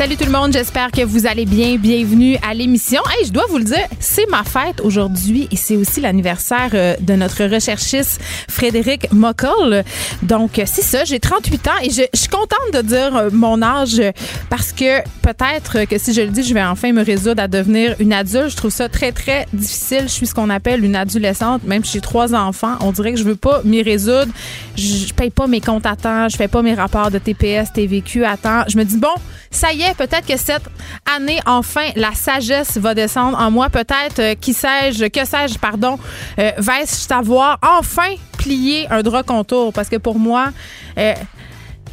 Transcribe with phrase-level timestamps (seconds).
[0.00, 1.76] Salut tout le monde, j'espère que vous allez bien.
[1.76, 3.02] Bienvenue à l'émission.
[3.10, 6.96] Hey, je dois vous le dire, c'est ma fête aujourd'hui et c'est aussi l'anniversaire euh,
[7.02, 8.18] de notre recherchiste
[8.48, 9.84] Frédéric Mockel.
[10.22, 13.60] Donc, euh, c'est ça, j'ai 38 ans et je, suis contente de dire euh, mon
[13.60, 14.00] âge
[14.48, 17.94] parce que peut-être que si je le dis, je vais enfin me résoudre à devenir
[17.98, 18.48] une adulte.
[18.52, 20.04] Je trouve ça très, très difficile.
[20.04, 22.76] Je suis ce qu'on appelle une adolescente, même si j'ai trois enfants.
[22.80, 24.32] On dirait que je veux pas m'y résoudre.
[24.78, 27.74] Je, je paye pas mes comptes à temps, je fais pas mes rapports de TPS,
[27.74, 28.62] TVQ à temps.
[28.66, 29.08] Je me dis, bon,
[29.50, 30.64] ça y est, peut-être que cette
[31.14, 33.68] année, enfin, la sagesse va descendre en moi.
[33.68, 35.98] Peut-être, euh, qui sais-je, que sais-je, pardon,
[36.38, 39.72] euh, vais-je savoir enfin plier un drap contour?
[39.72, 40.48] Parce que pour moi,
[40.98, 41.14] euh,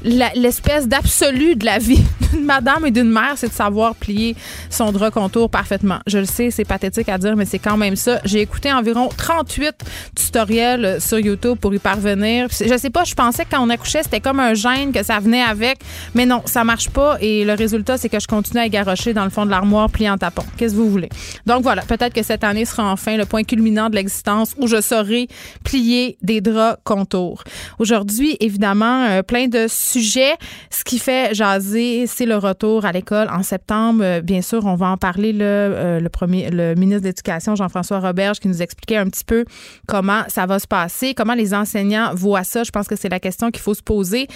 [0.07, 4.35] l'espèce d'absolu de la vie d'une madame et d'une mère, c'est de savoir plier
[4.69, 5.99] son drap contour parfaitement.
[6.07, 8.19] Je le sais, c'est pathétique à dire, mais c'est quand même ça.
[8.23, 9.75] J'ai écouté environ 38
[10.15, 12.47] tutoriels sur YouTube pour y parvenir.
[12.51, 15.19] Je sais pas, je pensais que quand on accouchait, c'était comme un gène que ça
[15.19, 15.79] venait avec,
[16.15, 19.23] mais non, ça marche pas et le résultat, c'est que je continue à garocher dans
[19.23, 20.43] le fond de l'armoire plié en tapon.
[20.57, 21.09] Qu'est-ce que vous voulez?
[21.45, 24.81] Donc voilà, peut-être que cette année sera enfin le point culminant de l'existence où je
[24.81, 25.27] saurai
[25.63, 27.43] plier des draps contours.
[27.79, 29.67] Aujourd'hui, évidemment, euh, plein de
[29.97, 34.03] Ce qui fait jaser, c'est le retour à l'école en septembre.
[34.03, 37.55] Euh, bien sûr, on va en parler le, euh, le premier, le ministre de l'Éducation,
[37.55, 39.45] Jean-François Roberge, qui nous expliquait un petit peu
[39.87, 42.63] comment ça va se passer, comment les enseignants voient ça.
[42.63, 44.27] Je pense que c'est la question qu'il faut se poser.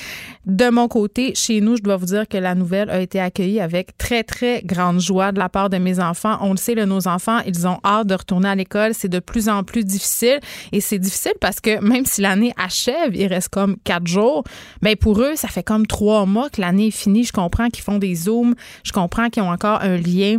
[0.45, 3.59] De mon côté, chez nous, je dois vous dire que la nouvelle a été accueillie
[3.59, 6.37] avec très, très grande joie de la part de mes enfants.
[6.41, 8.93] On le sait, nos enfants, ils ont hâte de retourner à l'école.
[8.93, 10.39] C'est de plus en plus difficile.
[10.71, 14.43] Et c'est difficile parce que même si l'année achève, il reste comme quatre jours,
[14.81, 17.23] mais pour eux, ça fait comme trois mois que l'année est finie.
[17.23, 18.53] Je comprends qu'ils font des zooms.
[18.83, 20.37] Je comprends qu'ils ont encore un lien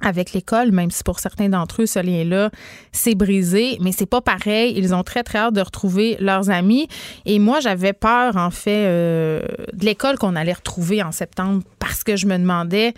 [0.00, 2.50] avec l'école, même si pour certains d'entre eux, ce lien-là,
[2.92, 4.74] c'est brisé, mais c'est pas pareil.
[4.76, 6.88] Ils ont très, très hâte de retrouver leurs amis.
[7.24, 12.02] Et moi, j'avais peur, en fait, euh, de l'école qu'on allait retrouver en septembre parce
[12.02, 12.94] que je me demandais,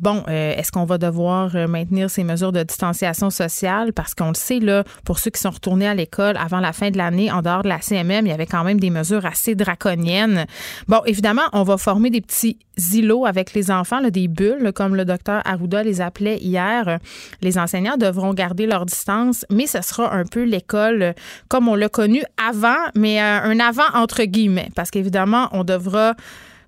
[0.00, 3.92] bon, euh, est-ce qu'on va devoir euh, maintenir ces mesures de distanciation sociale?
[3.92, 6.90] Parce qu'on le sait, là, pour ceux qui sont retournés à l'école avant la fin
[6.90, 9.54] de l'année, en dehors de la CMM, il y avait quand même des mesures assez
[9.54, 10.46] draconiennes.
[10.88, 12.58] Bon, évidemment, on va former des petits
[12.94, 16.98] îlots avec les enfants, des bulles, comme le docteur Arruda les appelait hier.
[17.40, 21.14] Les enseignants devront garder leur distance, mais ce sera un peu l'école
[21.48, 26.14] comme on l'a connu avant, mais euh, un avant entre guillemets, parce qu'évidemment, on devra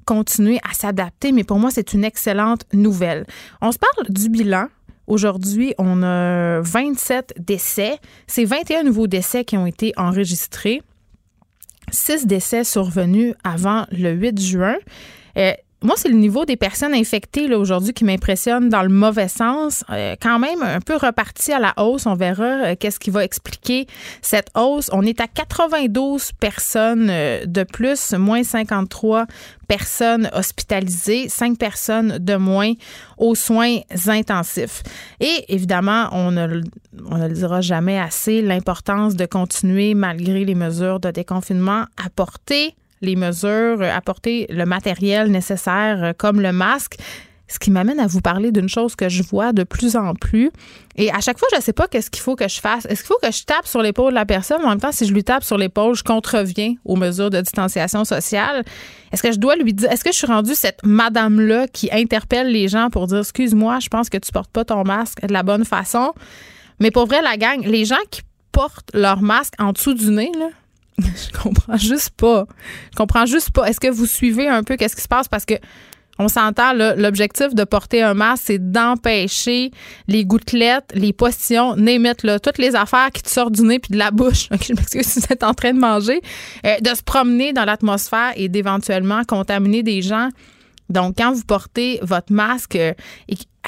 [0.04, 3.24] continuer à s'adapter, mais pour moi, c'est une excellente nouvelle.
[3.60, 4.66] On se parle du bilan.
[5.06, 7.98] Aujourd'hui, on a 27 décès.
[8.26, 10.80] C'est 21 nouveaux décès qui ont été enregistrés.
[11.90, 14.76] Six décès survenus avant le 8 juin.
[15.36, 19.28] Euh, moi, c'est le niveau des personnes infectées là, aujourd'hui qui m'impressionne dans le mauvais
[19.28, 19.84] sens.
[19.90, 22.06] Euh, quand même un peu reparti à la hausse.
[22.06, 23.86] On verra euh, qu'est-ce qui va expliquer
[24.20, 24.90] cette hausse.
[24.92, 29.26] On est à 92 personnes euh, de plus, moins 53
[29.66, 32.74] personnes hospitalisées, 5 personnes de moins
[33.18, 34.82] aux soins intensifs.
[35.20, 36.62] Et évidemment, on ne,
[37.06, 42.10] on ne le dira jamais assez, l'importance de continuer, malgré les mesures de déconfinement, à
[42.14, 46.96] porter les mesures, apporter le matériel nécessaire comme le masque.
[47.48, 50.50] Ce qui m'amène à vous parler d'une chose que je vois de plus en plus.
[50.96, 52.86] Et à chaque fois, je ne sais pas qu'est-ce qu'il faut que je fasse.
[52.86, 54.64] Est-ce qu'il faut que je tape sur l'épaule de la personne?
[54.64, 58.06] En même temps, si je lui tape sur l'épaule, je contreviens aux mesures de distanciation
[58.06, 58.64] sociale.
[59.12, 62.50] Est-ce que je dois lui dire, est-ce que je suis rendue cette madame-là qui interpelle
[62.50, 65.42] les gens pour dire, excuse-moi, je pense que tu portes pas ton masque de la
[65.42, 66.14] bonne façon?
[66.80, 70.32] Mais pour vrai, la gang, les gens qui portent leur masque en dessous du nez,
[70.38, 70.48] là,
[71.32, 72.46] je comprends juste pas.
[72.90, 73.64] Je comprends juste pas.
[73.64, 75.28] Est-ce que vous suivez un peu qu'est-ce qui se passe?
[75.28, 75.54] Parce que
[76.18, 79.70] on s'entend, l'objectif de porter un masque, c'est d'empêcher
[80.08, 83.92] les gouttelettes, les potions, n'émettent là, toutes les affaires qui te sortent du nez puis
[83.92, 84.48] de la bouche.
[84.66, 86.20] je m'excuse si vous êtes en train de manger,
[86.66, 90.28] euh, de se promener dans l'atmosphère et d'éventuellement contaminer des gens.
[90.92, 92.92] Donc, quand vous portez votre masque euh,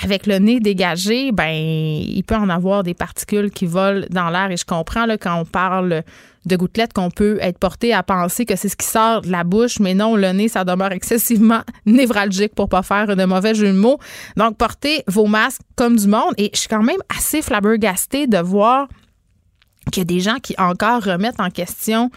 [0.02, 4.50] avec le nez dégagé, ben, il peut en avoir des particules qui volent dans l'air.
[4.50, 6.02] Et je comprends là, quand on parle
[6.46, 9.44] de gouttelettes qu'on peut être porté à penser que c'est ce qui sort de la
[9.44, 13.68] bouche, mais non, le nez, ça demeure excessivement névralgique pour pas faire de mauvais jeu
[13.68, 13.98] de mots.
[14.36, 16.34] Donc, portez vos masques comme du monde.
[16.36, 18.88] Et je suis quand même assez flabbergastée de voir
[19.90, 22.10] qu'il y a des gens qui encore remettent en question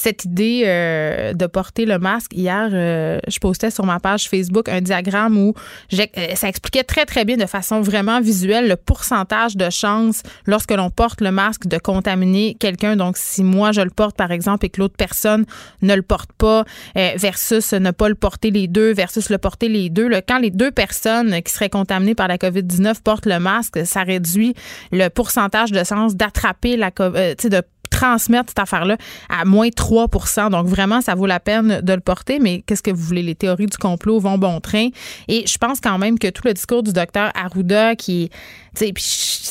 [0.00, 2.32] cette idée euh, de porter le masque.
[2.32, 5.54] Hier, euh, je postais sur ma page Facebook un diagramme où
[5.92, 10.72] euh, ça expliquait très, très bien de façon vraiment visuelle le pourcentage de chances lorsque
[10.72, 12.96] l'on porte le masque de contaminer quelqu'un.
[12.96, 15.44] Donc, si moi, je le porte, par exemple, et que l'autre personne
[15.82, 19.90] ne le porte pas, versus ne pas le porter les deux, versus le porter les
[19.90, 20.08] deux.
[20.26, 24.54] quand les deux personnes qui seraient contaminées par la COVID-19 portent le masque, ça réduit
[24.92, 28.96] le pourcentage de chances d'attraper la COVID, de transmettre cette affaire-là
[29.28, 32.38] à moins 3% Donc, vraiment, ça vaut la peine de le porter.
[32.38, 33.22] Mais qu'est-ce que vous voulez?
[33.22, 34.88] Les théories du complot vont bon train.
[35.28, 38.30] Et je pense quand même que tout le discours du docteur Arruda, qui est,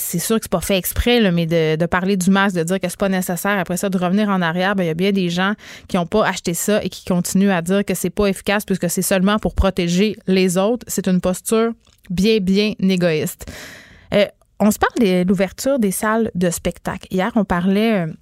[0.07, 2.87] c'est sûr que c'est pas fait exprès, mais de, parler du masque, de dire que
[2.87, 5.29] c'est pas nécessaire, après ça, de revenir en arrière, ben, il y a bien des
[5.29, 5.53] gens
[5.87, 8.89] qui n'ont pas acheté ça et qui continuent à dire que c'est pas efficace puisque
[8.89, 10.85] c'est seulement pour protéger les autres.
[10.87, 11.71] C'est une posture
[12.09, 13.51] bien, bien égoïste.
[14.13, 14.25] Euh,
[14.59, 17.07] on se parle de l'ouverture des salles de spectacle.
[17.11, 18.13] Hier, on parlait euh,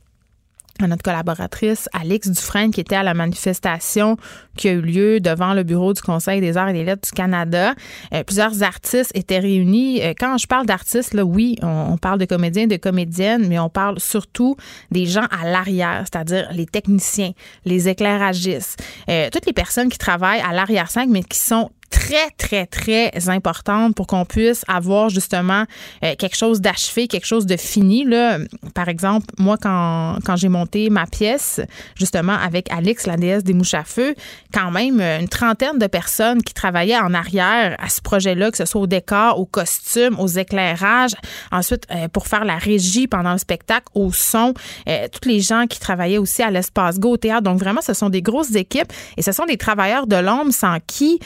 [0.82, 4.18] à notre collaboratrice Alix Dufresne qui était à la manifestation
[4.58, 7.12] qui a eu lieu devant le bureau du Conseil des arts et des lettres du
[7.12, 7.74] Canada.
[8.14, 10.02] Euh, plusieurs artistes étaient réunis.
[10.02, 13.70] Euh, quand je parle d'artistes, là, oui, on, parle de comédiens, de comédiennes, mais on
[13.70, 14.56] parle surtout
[14.92, 17.32] des gens à l'arrière, c'est-à-dire les techniciens,
[17.66, 22.66] les éclairagistes, euh, toutes les personnes qui travaillent à l'arrière-scène, mais qui sont très, très,
[22.66, 25.66] très importante pour qu'on puisse avoir justement
[26.04, 28.06] euh, quelque chose d'achevé, quelque chose de fini.
[28.06, 28.38] Là.
[28.74, 31.62] Par exemple, moi, quand, quand j'ai monté ma pièce,
[31.96, 34.16] justement, avec Alix, la déesse des mouches à feu,
[34.54, 38.66] quand même une trentaine de personnes qui travaillaient en arrière à ce projet-là, que ce
[38.66, 41.16] soit au décor, au costume, aux éclairages,
[41.52, 44.54] ensuite euh, pour faire la régie pendant le spectacle, au son,
[44.88, 47.44] euh, toutes les gens qui travaillaient aussi à l'espace Go, au théâtre.
[47.44, 50.78] Donc vraiment, ce sont des grosses équipes et ce sont des travailleurs de l'ombre sans
[50.86, 51.20] qui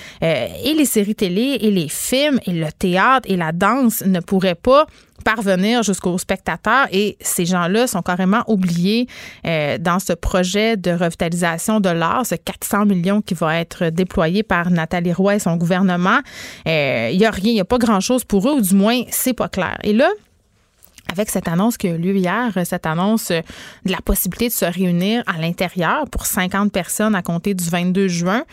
[0.63, 4.56] et les séries télé et les films et le théâtre et la danse ne pourraient
[4.56, 4.86] pas
[5.24, 9.07] parvenir jusqu'aux spectateurs et ces gens-là sont carrément oubliés
[9.46, 14.44] euh, dans ce projet de revitalisation de l'art, ce 400 millions qui va être déployé
[14.44, 16.19] par Nathalie Roy et son gouvernement.
[16.68, 19.02] Euh, il n'y a rien, il n'y a pas grand-chose pour eux, ou du moins,
[19.10, 19.78] c'est pas clair.
[19.84, 20.10] Et là,
[21.12, 25.24] avec cette annonce qui a eu hier, cette annonce de la possibilité de se réunir
[25.25, 28.44] à l'intérieur pour 50 personnes à compter du 22 juin,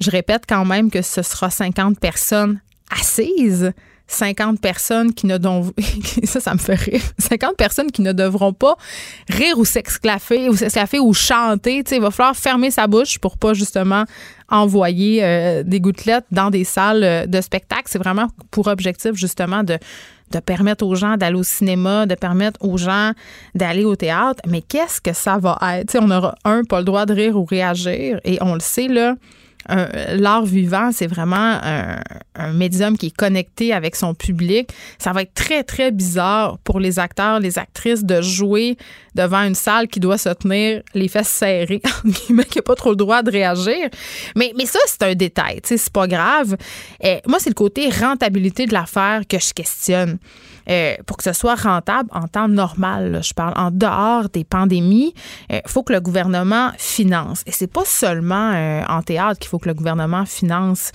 [0.00, 2.60] je répète quand même que ce sera 50 personnes
[2.90, 3.72] assises.
[4.06, 5.72] 50 personnes qui ne dont
[6.24, 8.76] ça ça me fait rire 50 personnes qui ne devront pas
[9.30, 13.54] rire ou s'exclaffer ou s'exclaffer ou chanter il va falloir fermer sa bouche pour pas
[13.54, 14.04] justement
[14.50, 19.62] envoyer euh, des gouttelettes dans des salles euh, de spectacle c'est vraiment pour objectif justement
[19.64, 19.78] de
[20.30, 23.12] de permettre aux gens d'aller au cinéma, de permettre aux gens
[23.54, 24.40] d'aller au théâtre.
[24.48, 25.90] Mais qu'est-ce que ça va être?
[25.90, 28.18] sais on aura, un, pas le droit de rire ou réagir.
[28.24, 29.14] Et on le sait, là,
[29.68, 34.70] l'art vivant, c'est vraiment un, médium qui est connecté avec son public.
[34.98, 38.76] Ça va être très, très bizarre pour les acteurs, les actrices de jouer
[39.14, 41.80] devant une salle qui doit se tenir les fesses serrées,
[42.26, 43.88] qui n'a pas trop le droit de réagir.
[44.36, 46.56] Mais, mais ça, c'est un détail, c'est pas grave.
[47.02, 50.18] Et moi, c'est le côté rentabilité de l'affaire que je questionne.
[50.70, 55.14] Euh, pour que ce soit rentable en temps normal, je parle en dehors des pandémies,
[55.50, 57.42] il euh, faut que le gouvernement finance.
[57.46, 60.92] Et c'est pas seulement euh, en théâtre qu'il faut que le gouvernement finance,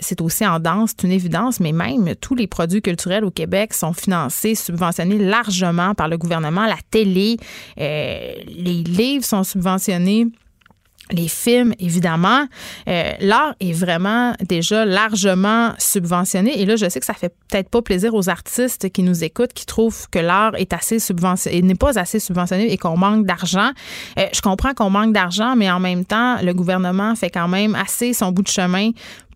[0.00, 3.74] c'est aussi en danse, c'est une évidence, mais même tous les produits culturels au Québec
[3.74, 6.66] sont financés, subventionnés largement par le gouvernement.
[6.66, 7.36] La télé,
[7.76, 10.26] les livres sont subventionnés
[11.12, 12.46] les films, évidemment.
[12.88, 16.60] Euh, l'art est vraiment déjà largement subventionné.
[16.60, 19.52] Et là, je sais que ça fait peut-être pas plaisir aux artistes qui nous écoutent,
[19.52, 23.70] qui trouvent que l'art est assez subventionné, n'est pas assez subventionné et qu'on manque d'argent.
[24.18, 27.74] Euh, je comprends qu'on manque d'argent, mais en même temps, le gouvernement fait quand même
[27.74, 28.90] assez son bout de chemin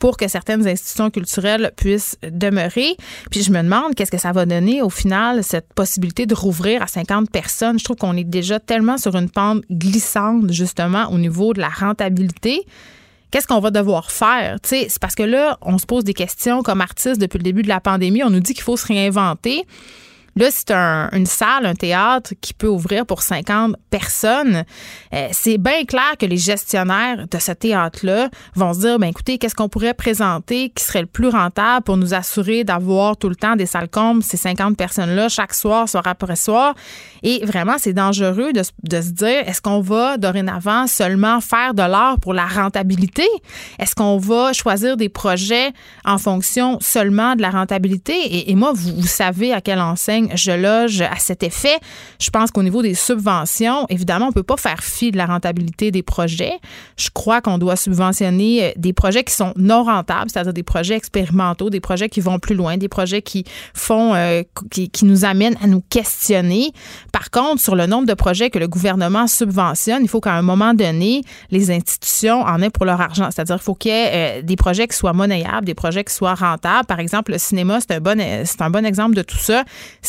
[0.04, 2.94] pour que certaines institutions culturelles puissent demeurer.
[3.30, 6.82] Puis je me demande qu'est-ce que ça va donner au final, cette possibilité de rouvrir
[6.82, 7.78] à 50 personnes?
[7.78, 11.70] Je trouve qu'on est déjà tellement sur une pente glissante, justement, au niveau de la
[11.70, 12.66] rentabilité
[13.30, 14.58] qu'est-ce qu'on va devoir faire?
[14.62, 17.68] C'est parce que là, on se pose des questions comme artiste depuis le début de
[17.68, 18.23] la pandémie.
[18.23, 19.64] On nous dit qu'il faut se réinventer.
[20.37, 24.64] Là, c'est une salle, un théâtre qui peut ouvrir pour 50 personnes.
[25.12, 29.38] Euh, c'est bien clair que les gestionnaires de ce théâtre-là vont se dire, ben écoutez,
[29.38, 33.37] qu'est-ce qu'on pourrait présenter qui serait le plus rentable pour nous assurer d'avoir tout le
[33.37, 36.75] temps des salles combles, ces 50 personnes-là, chaque soir, soir après soir.
[37.23, 42.19] Et vraiment, c'est dangereux de, se dire, est-ce qu'on va dorénavant seulement faire de l'art
[42.21, 43.26] pour la rentabilité?
[43.79, 45.73] Est-ce qu'on va choisir des projets
[46.05, 48.50] en fonction seulement de la rentabilité?
[48.50, 51.76] Et, moi, vous savez à quelle enseigne je loge à cet effet.
[52.21, 55.90] Je pense qu'au niveau des subventions, évidemment, on peut pas faire fi de la rentabilité
[55.90, 56.59] des projets.
[56.97, 60.95] Je crois qu'on doit subventionner euh, des projets qui sont non rentables, c'est-à-dire des projets
[60.95, 65.57] expérimentaux, des projets qui vont plus loin, des projets qui font, euh, qui nous amènent
[65.62, 66.73] à nous questionner.
[67.12, 70.43] Par contre, sur le nombre de projets que le gouvernement subventionne, il faut qu'à un
[70.43, 73.28] moment donné, les institutions en aient pour leur argent.
[73.31, 76.14] C'est-à-dire qu'il faut qu'il y ait euh, des projets qui soient monnayables, des projets qui
[76.14, 76.87] soient rentables.
[76.87, 79.64] Par exemple, le cinéma, c'est un bon, c'est un bon exemple de tout ça.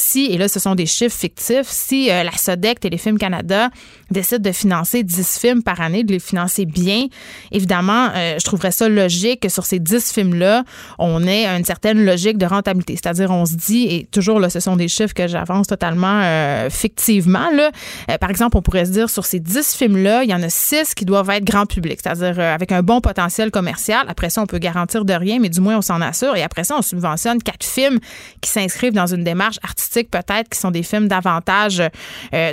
[0.08, 3.72] Si, et là, ce sont des chiffres fictifs, si la SODEC, Téléfilm Canada,
[4.12, 7.08] décide de financer 10 films par année, de les financer bien,
[7.52, 10.64] évidemment, je trouverais ça logique que sur ces 10 films-là,
[11.00, 12.96] on ait une certaine logique de rentabilité.
[12.96, 16.70] C'est-à-dire, on se dit, et toujours, là, ce sont des chiffres que j'avance totalement euh,
[16.70, 17.72] fictivement, là.
[18.10, 20.50] Euh, par exemple, on pourrait se dire, sur ces 10 films-là, il y en a
[20.50, 24.06] 6 qui doivent être grand public, c'est-à-dire euh, avec un bon potentiel commercial.
[24.08, 26.36] Après ça, on peut garantir de rien, mais du moins, on s'en assure.
[26.36, 28.00] Et après ça, on subventionne quatre films
[28.42, 31.82] qui s'inscrivent dans une démarche artistique, peut-être, qui sont des films davantage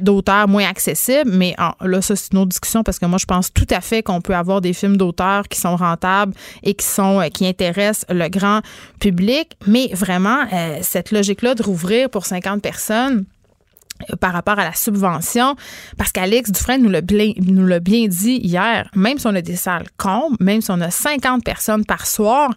[0.03, 1.31] d'auteurs moins accessibles.
[1.43, 4.05] Mais là, ça, c'est une autre discussion parce que moi, je pense tout à fait
[4.05, 6.33] qu'on peut avoir des films d'auteurs qui sont rentables
[6.63, 8.61] et qui sont euh, qui intéressent le grand
[9.01, 9.57] public.
[9.67, 13.25] Mais vraiment, euh, cette logique-là de rouvrir pour 50 personnes
[14.09, 15.57] euh, par rapport à la subvention,
[15.99, 19.89] parce qu'Alex Dufresne nous l'a bien, bien dit hier, même si on a des salles
[19.97, 22.51] combes, même si on a 50 personnes par soir,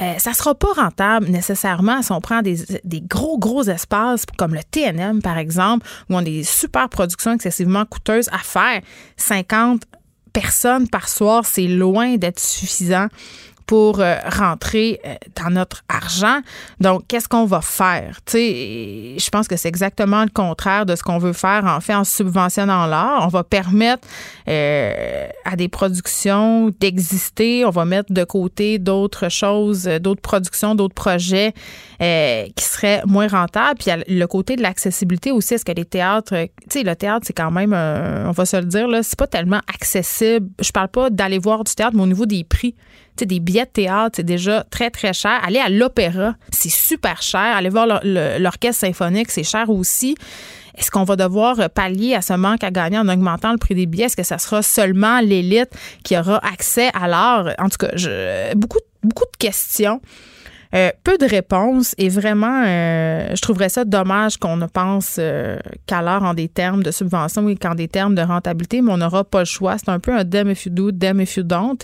[0.00, 4.54] euh, ça sera pas rentable nécessairement si on prend des, des, gros, gros espaces comme
[4.54, 8.80] le TNM, par exemple, où on a des super productions excessivement coûteuses à faire.
[9.16, 9.82] 50
[10.32, 13.08] personnes par soir, c'est loin d'être suffisant
[13.68, 16.40] pour euh, rentrer euh, dans notre argent.
[16.80, 18.20] Donc, qu'est-ce qu'on va faire?
[18.24, 21.78] Tu sais, je pense que c'est exactement le contraire de ce qu'on veut faire en
[21.80, 23.26] fait en subventionnant l'art.
[23.26, 24.08] On va permettre
[24.48, 27.66] euh, à des productions d'exister.
[27.66, 31.52] On va mettre de côté d'autres choses, d'autres productions, d'autres projets
[32.00, 33.78] qui seraient moins rentables.
[33.78, 35.54] Puis, le côté de l'accessibilité aussi.
[35.54, 36.34] Est-ce que les théâtres,
[36.70, 39.26] tu sais, le théâtre, c'est quand même, on va se le dire, là, c'est pas
[39.26, 40.48] tellement accessible.
[40.58, 42.74] Je parle pas d'aller voir du théâtre, mais au niveau des prix
[43.26, 45.40] des billets de théâtre, c'est déjà très, très cher.
[45.44, 47.40] Aller à l'opéra, c'est super cher.
[47.40, 50.16] Aller voir l'orchestre symphonique, c'est cher aussi.
[50.76, 53.86] Est-ce qu'on va devoir pallier à ce manque à gagner en augmentant le prix des
[53.86, 54.04] billets?
[54.04, 55.70] Est-ce que ça sera seulement l'élite
[56.04, 57.48] qui aura accès à l'art?
[57.58, 57.88] En tout cas,
[58.54, 60.00] beaucoup de questions.
[60.74, 65.58] Euh, peu de réponses et vraiment, euh, je trouverais ça dommage qu'on ne pense euh,
[65.86, 69.24] qu'à en des termes de subvention et qu'en des termes de rentabilité, mais on n'aura
[69.24, 69.78] pas le choix.
[69.78, 71.78] C'est un peu un damn if you do, if you don't.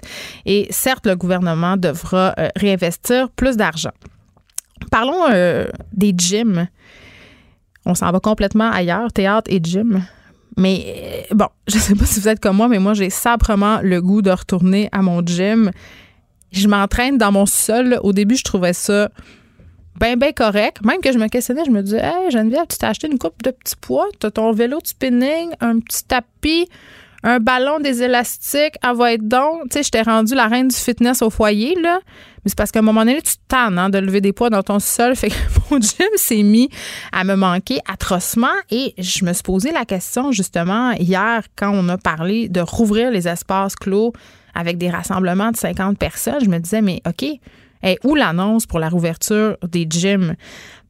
[0.45, 3.93] Et certes, le gouvernement devra réinvestir plus d'argent.
[4.91, 5.25] Parlons
[5.93, 6.67] des gyms.
[7.87, 10.05] On s'en va complètement ailleurs, théâtre et gym.
[10.57, 13.81] Mais bon, je ne sais pas si vous êtes comme moi, mais moi, j'ai sabrement
[13.83, 15.71] le goût de retourner à mon gym
[16.61, 17.99] je m'entraîne dans mon sol.
[18.03, 19.11] Au début, je trouvais ça
[19.99, 20.79] bien, bien correct.
[20.85, 23.43] Même que je me questionnais, je me disais, hey, Geneviève, tu t'es acheté une coupe
[23.43, 26.69] de petits poids, tu as ton vélo de spinning, un petit tapis,
[27.23, 29.63] un ballon, des élastiques, ah va être donc.
[29.71, 32.01] Tu sais, je t'ai rendu la reine du fitness au foyer, là.
[32.45, 34.63] Mais c'est parce qu'à un moment donné, tu tannes hein, de lever des poids dans
[34.63, 35.17] ton sol.
[35.17, 35.35] Fait que
[35.71, 36.69] mon gym s'est mis
[37.13, 38.53] à me manquer atrocement.
[38.71, 43.11] Et je me suis posé la question, justement, hier, quand on a parlé de rouvrir
[43.11, 44.13] les espaces clos
[44.55, 47.25] avec des rassemblements de 50 personnes, je me disais, mais OK,
[48.05, 50.35] où l'annonce pour la rouverture des gyms?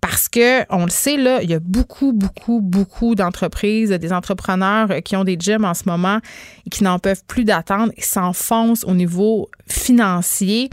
[0.00, 4.90] Parce que, on le sait, là, il y a beaucoup, beaucoup, beaucoup d'entreprises, des entrepreneurs
[5.02, 6.18] qui ont des gyms en ce moment
[6.66, 10.68] et qui n'en peuvent plus d'attendre et s'enfoncent au niveau financier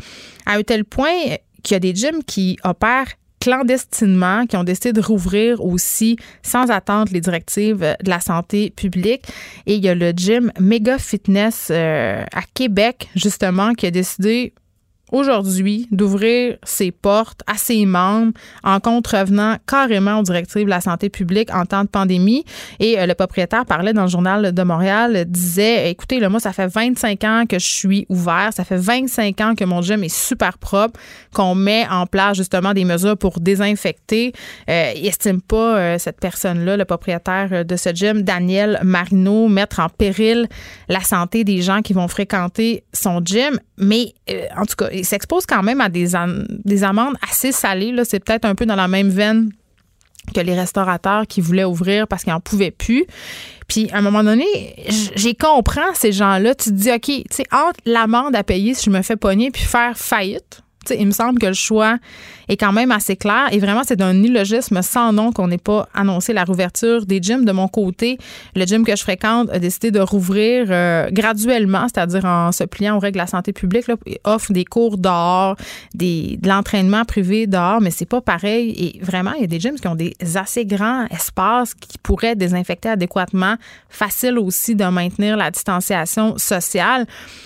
[0.46, 4.94] à un tel point qu'il y a des gyms qui opèrent clandestinement, qui ont décidé
[4.94, 9.24] de rouvrir aussi sans attendre les directives de la santé publique.
[9.66, 14.54] Et il y a le gym Mega Fitness euh, à Québec, justement, qui a décidé
[15.12, 21.10] aujourd'hui d'ouvrir ses portes à ses membres en contrevenant carrément aux directives de la santé
[21.10, 22.46] publique en temps de pandémie.
[22.80, 26.54] Et euh, le propriétaire parlait dans le journal de Montréal, disait, écoutez, là, moi, ça
[26.54, 30.16] fait 25 ans que je suis ouvert, ça fait 25 ans que mon gym est
[30.16, 31.00] super propre,
[31.34, 34.34] qu'on met en place justement des mesures pour désinfecter.
[34.70, 39.80] Euh, il estime pas euh, cette personne-là, le propriétaire de ce gym, Daniel Marino, mettre
[39.80, 40.48] en péril
[40.88, 43.60] la santé des gens qui vont fréquenter son gym.
[43.78, 44.14] Mais
[44.56, 46.12] en tout cas, il s'expose quand même à des,
[46.50, 47.94] des amendes assez salées.
[48.04, 49.52] C'est peut-être un peu dans la même veine
[50.34, 53.06] que les restaurateurs qui voulaient ouvrir parce qu'ils n'en pouvaient plus.
[53.68, 54.46] Puis, à un moment donné,
[55.16, 56.56] j'ai compris ces gens-là.
[56.56, 59.64] Tu te dis, OK, tu entre l'amende à payer si je me fais pogner puis
[59.64, 61.98] faire faillite, il me semble que le choix
[62.52, 63.48] est quand même assez clair.
[63.52, 67.46] Et vraiment, c'est d'un illogisme sans nom qu'on n'ait pas annoncé la rouverture des gyms.
[67.46, 68.18] De mon côté,
[68.56, 72.98] le gym que je fréquente a décidé de rouvrir euh, graduellement, c'est-à-dire en se pliant
[72.98, 75.56] aux règles de la santé publique, là, offre des cours dehors,
[75.94, 78.72] des, de l'entraînement privé dehors, mais c'est pas pareil.
[78.78, 82.36] Et vraiment, il y a des gyms qui ont des assez grands espaces qui pourraient
[82.36, 83.56] désinfecter adéquatement,
[83.90, 87.06] facile aussi de maintenir la distanciation sociale.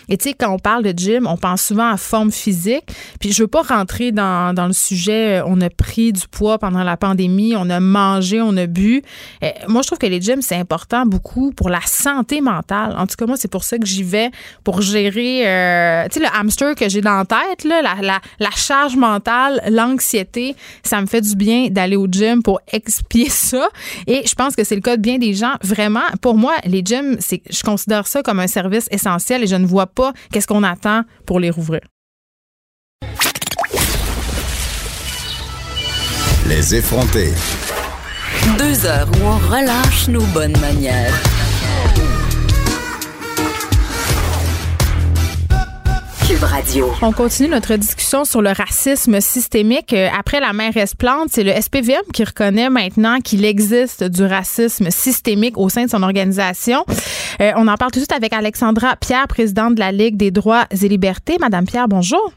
[0.10, 2.86] Et tu sais, quand on parle de gym, on pense souvent à forme physique.
[3.20, 6.58] Puis je veux pas rentrer dans, dans le sujet, euh, on a pris du poids
[6.58, 9.02] pendant la pandémie, on a mangé, on a bu.
[9.44, 12.96] Euh, moi, je trouve que les gyms, c'est important beaucoup pour la santé mentale.
[12.98, 14.32] En tout cas, moi, c'est pour ça que j'y vais,
[14.64, 19.62] pour gérer, euh, tu sais, le hamster que j'ai dans la tête, la, charge mentale,
[19.70, 20.56] l'anxiété.
[20.84, 23.70] Ça me fait du bien d'aller au gym pour expier ça.
[24.08, 25.54] Et je pense que c'est le cas de bien des gens.
[25.62, 29.66] Vraiment, pour moi, les gyms, je considère ça comme un service essentiel et je ne
[29.66, 31.82] vois pas qu'est-ce qu'on attend pour les rouvrir.
[36.48, 37.32] Les effronter.
[38.58, 41.14] Deux heures où on relâche nos bonnes manières.
[46.28, 46.92] Cube Radio.
[47.02, 49.94] On continue notre discussion sur le racisme systémique.
[49.94, 54.90] Euh, Après la mère Esplante, c'est le SPVM qui reconnaît maintenant qu'il existe du racisme
[54.92, 56.86] systémique au sein de son organisation.
[57.42, 60.32] Euh, on en parle tout de suite avec Alexandra Pierre, présidente de la Ligue des
[60.32, 61.38] droits et libertés.
[61.40, 62.32] Madame Pierre, bonjour.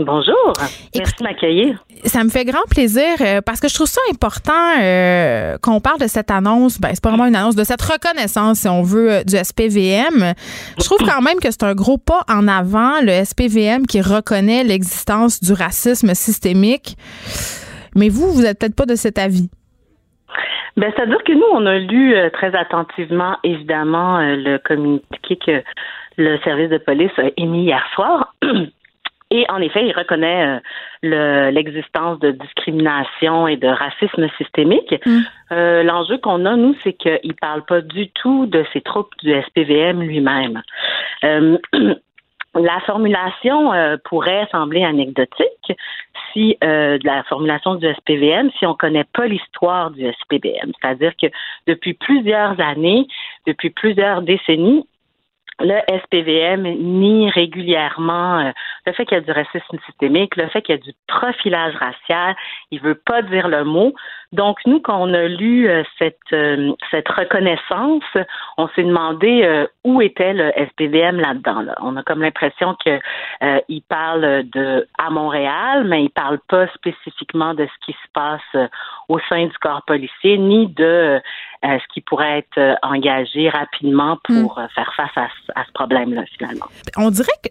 [0.00, 0.52] Bonjour.
[0.94, 1.83] Merci de m'accueillir.
[2.06, 6.00] Ça me fait grand plaisir euh, parce que je trouve ça important euh, qu'on parle
[6.00, 6.80] de cette annonce.
[6.80, 10.34] Ben, c'est pas vraiment une annonce, de cette reconnaissance, si on veut, euh, du SPVM.
[10.78, 14.64] Je trouve quand même que c'est un gros pas en avant, le SPVM qui reconnaît
[14.64, 16.96] l'existence du racisme systémique.
[17.96, 19.48] Mais vous, vous êtes peut-être pas de cet avis.
[20.76, 25.62] Ben, c'est-à-dire que nous, on a lu euh, très attentivement, évidemment, euh, le communiqué que
[26.16, 28.34] le service de police a émis hier soir.
[29.30, 30.60] Et en effet, il reconnaît
[31.04, 34.94] le- l'existence de discrimination et de racisme systémique.
[35.52, 39.12] Euh, L'enjeu qu'on a, nous, c'est qu'il ne parle pas du tout de ces troupes
[39.22, 40.62] du SPVM lui-même.
[41.24, 41.58] Euh,
[42.54, 45.72] la formulation euh, pourrait sembler anecdotique
[46.32, 50.72] si euh, de la formulation du SPVM, si on connaît pas l'histoire du SPVM.
[50.80, 51.26] C'est-à-dire que
[51.66, 53.06] depuis plusieurs années,
[53.46, 54.86] depuis plusieurs décennies,
[55.60, 58.50] le SPVM nie régulièrement euh,
[58.86, 61.74] le fait qu'il y a du racisme systémique, le fait qu'il y a du profilage
[61.76, 62.36] racial.
[62.70, 63.94] Il veut pas dire le mot.
[64.32, 68.02] Donc nous, quand on a lu euh, cette euh, cette reconnaissance,
[68.58, 71.60] on s'est demandé où était le SPVM là-dedans.
[71.62, 71.76] Là.
[71.80, 72.98] On a comme l'impression que
[73.42, 78.70] euh, parle de à Montréal, mais il parle pas spécifiquement de ce qui se passe
[79.08, 81.20] au sein du corps policier, ni de
[81.64, 85.64] euh, ce qui pourrait être euh, engagé rapidement pour euh, faire face à, ce- à
[85.66, 86.66] ce problème-là, finalement.
[86.96, 87.48] On dirait que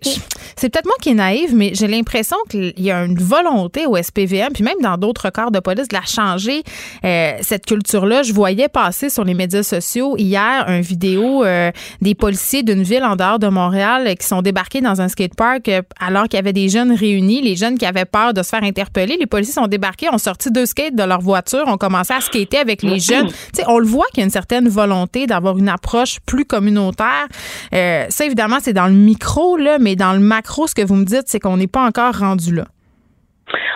[0.55, 3.97] c'est peut-être moi qui est naïve, mais j'ai l'impression qu'il y a une volonté au
[3.97, 6.63] SPVM, puis même dans d'autres corps de police, de la changer,
[7.03, 8.23] euh, cette culture-là.
[8.23, 11.71] Je voyais passer sur les médias sociaux hier une vidéo euh,
[12.01, 16.23] des policiers d'une ville en dehors de Montréal qui sont débarqués dans un skatepark alors
[16.23, 19.17] qu'il y avait des jeunes réunis, les jeunes qui avaient peur de se faire interpeller.
[19.19, 22.57] Les policiers sont débarqués, ont sorti deux skates de leur voiture, ont commencé à skater
[22.59, 23.27] avec les jeunes.
[23.27, 26.45] Tu sais, on le voit qu'il y a une certaine volonté d'avoir une approche plus
[26.45, 27.27] communautaire.
[27.73, 30.95] Euh, ça, évidemment, c'est dans le micro, là, mais dans le macro, ce que vous
[30.95, 32.65] me dites, c'est qu'on n'est pas encore rendu là.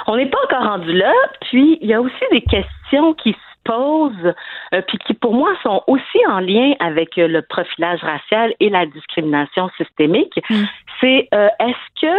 [0.08, 1.12] On n'est pas encore rendu là.
[1.42, 3.38] Puis, il y a aussi des questions qui se
[3.68, 4.34] posent,
[4.74, 8.70] euh, puis qui, pour moi, sont aussi en lien avec euh, le profilage racial et
[8.70, 10.40] la discrimination systémique.
[11.02, 12.16] C'est euh, est-ce que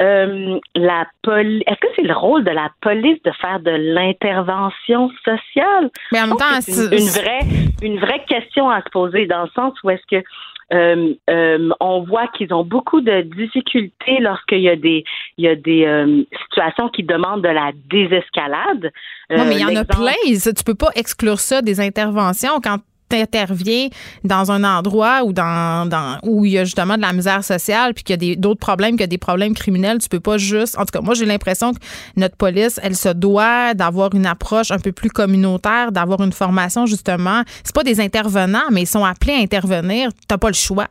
[0.00, 5.10] euh, la poli- est-ce que c'est le rôle de la police de faire de l'intervention
[5.24, 5.90] sociale?
[6.12, 7.40] Mais en même temps, c'est une, une vraie
[7.82, 10.24] une vraie question à se poser dans le sens où est-ce que
[10.72, 15.02] euh, euh, on voit qu'ils ont beaucoup de difficultés lorsqu'il y a des
[15.36, 18.92] il y a des euh, situations qui demandent de la désescalade.
[19.30, 20.12] Ouais, mais il y en a plein.
[20.36, 22.78] Ça, Tu peux pas exclure ça des interventions quand
[23.12, 23.88] interviens
[24.24, 25.88] dans un endroit où dans,
[26.22, 28.96] où il y a justement de la misère sociale puis qu'il y a d'autres problèmes
[28.96, 31.78] que des problèmes criminels tu peux pas juste en tout cas moi j'ai l'impression que
[32.16, 36.86] notre police elle se doit d'avoir une approche un peu plus communautaire d'avoir une formation
[36.86, 37.42] justement.
[37.64, 40.10] C'est pas des intervenants mais ils sont appelés à intervenir.
[40.28, 40.86] T'as pas le choix.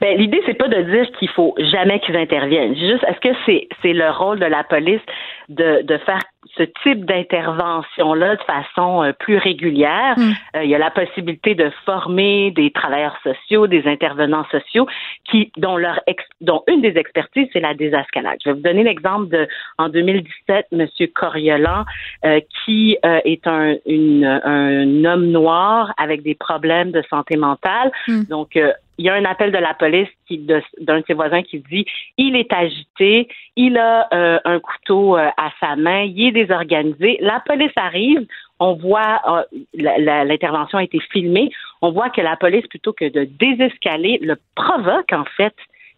[0.00, 2.74] Ben, l'idée, c'est pas de dire qu'il faut jamais qu'ils interviennent.
[2.74, 5.00] Juste, est-ce que c'est, c'est le rôle de la police
[5.48, 6.22] de, de faire
[6.58, 10.16] ce type d'intervention-là de façon euh, plus régulière?
[10.56, 14.86] Euh, il y a la possibilité de former des travailleurs sociaux, des intervenants sociaux,
[15.30, 18.38] qui, dont leur ex- dont une des expertises, c'est la désescalade.
[18.44, 19.46] Je vais vous donner l'exemple de,
[19.78, 21.84] en 2017, Monsieur Coriolan,
[22.24, 27.90] euh, qui euh, est un, une, un homme noir avec des problèmes de santé mentale.
[28.28, 31.42] Donc, euh, il y a un appel de la police qui d'un de, ses voisins
[31.42, 36.28] qui dit il est agité, il a euh, un couteau euh, à sa main, il
[36.28, 37.18] est désorganisé.
[37.20, 38.26] La police arrive,
[38.58, 43.24] on voit euh, l'intervention a été filmée, on voit que la police plutôt que de
[43.24, 45.54] désescaler le provoque en fait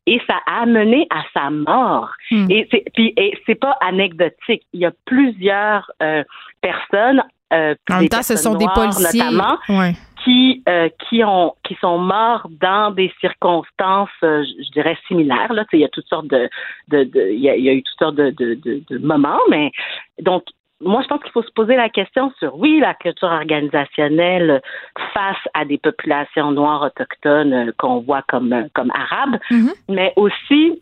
[0.06, 2.10] et ça a amené à sa mort.
[2.30, 2.50] Hmm.
[2.50, 4.62] Et c'est puis et c'est pas anecdotique.
[4.72, 5.90] Il y a plusieurs
[6.60, 9.58] personnes euh, en même temps, ce sont des policiers notamment,
[10.24, 15.52] qui euh, qui ont qui sont morts dans des circonstances, euh, je, dirais similaires.
[15.52, 16.48] Là, il y a toutes sortes de
[16.88, 19.70] de, il, y a, eu toutes sortes de, de, de, moments, mais
[20.20, 20.44] donc
[20.82, 24.62] moi, je pense qu'il faut se poser la question sur, oui, la culture organisationnelle
[25.12, 29.74] face à des populations noires autochtones qu'on voit comme, comme arabes, mm-hmm.
[29.90, 30.80] mais aussi,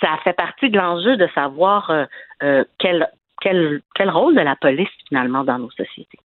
[0.00, 1.92] ça fait partie de l'enjeu de savoir
[2.42, 3.08] euh, quel
[3.40, 6.18] quel, quel rôle de la police finalement dans nos sociétés?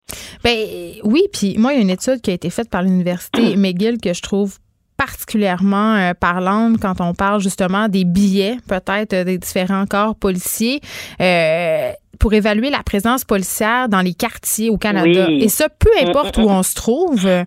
[0.43, 0.57] Ben
[1.03, 3.99] oui, puis moi, il y a une étude qui a été faite par l'Université McGill
[3.99, 4.57] que je trouve
[4.97, 10.79] particulièrement euh, parlante quand on parle justement des billets, peut-être des différents corps policiers.
[11.19, 15.25] Euh, pour évaluer la présence policière dans les quartiers au Canada.
[15.27, 16.51] Et ça, peu mm, importe mm, où mm.
[16.51, 17.25] on se trouve.
[17.25, 17.43] Euh,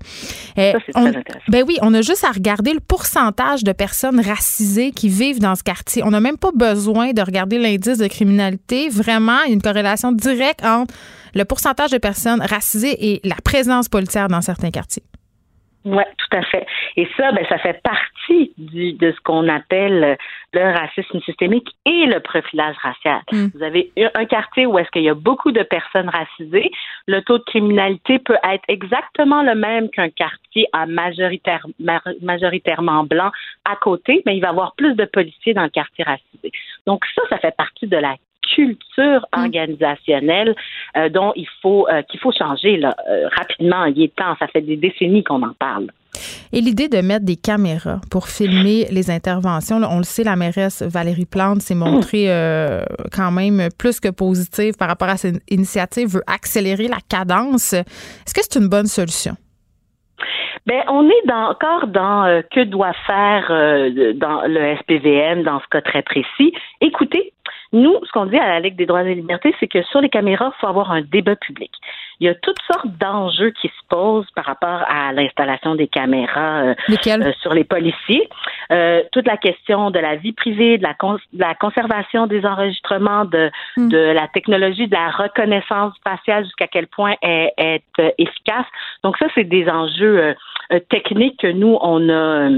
[1.49, 5.55] ben oui, on a juste à regarder le pourcentage de personnes racisées qui vivent dans
[5.55, 6.03] ce quartier.
[6.05, 8.89] On n'a même pas besoin de regarder l'indice de criminalité.
[8.89, 10.93] Vraiment, il y a une corrélation directe entre
[11.37, 15.05] le pourcentage de personnes racisées et la présence policière dans certains quartiers.
[15.85, 16.67] Oui, tout à fait.
[16.97, 20.17] Et ça, ben, ça fait partie du, de ce qu'on appelle
[20.55, 23.21] le racisme systémique et le profilage racial.
[23.33, 23.47] Hmm.
[23.55, 26.71] Vous avez un quartier où est-ce qu'il y a beaucoup de personnes racisées,
[27.07, 31.67] le taux de criminalité peut être exactement le même qu'un quartier à majoritaire,
[32.23, 33.31] majoritairement blanc
[33.65, 36.53] à côté, mais il va y avoir plus de policiers dans le quartier racisé.
[36.87, 38.17] Donc ça, ça fait partie de la
[38.55, 39.41] culture mm.
[39.45, 40.55] organisationnelle
[40.97, 43.85] euh, dont il faut euh, qu'il faut changer là, euh, rapidement.
[43.87, 44.37] Il est temps.
[44.39, 45.89] Ça fait des décennies qu'on en parle.
[46.53, 50.83] Et l'idée de mettre des caméras pour filmer les interventions, on le sait, la mairesse
[50.83, 52.29] Valérie Plante s'est montrée
[53.13, 57.73] quand même plus que positive par rapport à cette initiative, veut accélérer la cadence.
[57.73, 59.37] Est-ce que c'est une bonne solution?
[60.67, 63.49] Ben, on est encore dans que doit faire
[64.15, 66.55] dans le SPVM dans ce cas très précis.
[66.81, 67.35] Écoutez,
[67.75, 70.09] nous, ce qu'on dit à la Ligue des droits et libertés, c'est que sur les
[70.09, 71.73] caméras, il faut avoir un débat public.
[72.21, 76.63] Il y a toutes sortes d'enjeux qui se posent par rapport à l'installation des caméras
[76.63, 78.29] euh, euh, sur les policiers.
[78.71, 80.95] Euh, toute la question de la vie privée, de la,
[81.33, 83.89] la conservation des enregistrements, de, hmm.
[83.89, 88.67] de la technologie, de la reconnaissance faciale, jusqu'à quel point elle est efficace.
[89.03, 90.35] Donc ça, c'est des enjeux
[90.89, 92.49] techniques que nous, on a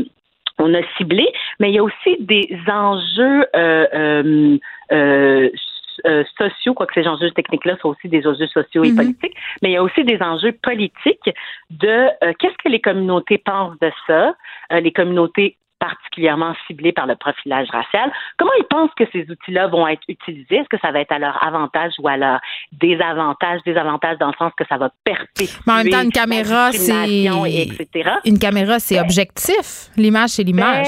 [0.58, 1.26] on a ciblé,
[1.60, 4.58] mais il y a aussi des enjeux euh, euh,
[4.92, 5.48] euh,
[6.06, 8.96] euh sociaux, quoique ces enjeux techniques-là sont aussi des enjeux sociaux et mhm.
[8.96, 11.30] politiques, mais il y a aussi des enjeux politiques
[11.70, 14.34] de qu'est-ce que les communautés pensent de ça,
[14.70, 18.10] les communautés particulièrement ciblés par le profilage racial.
[18.38, 20.56] Comment ils pensent que ces outils-là vont être utilisés?
[20.56, 22.40] Est-ce que ça va être à leur avantage ou à leur
[22.72, 23.60] désavantage?
[23.64, 27.26] Désavantage dans le sens que ça va perpétuer Mais en même temps, une caméra, c'est...
[28.24, 29.90] Une caméra, c'est ben, objectif.
[29.96, 30.86] L'image, c'est l'image.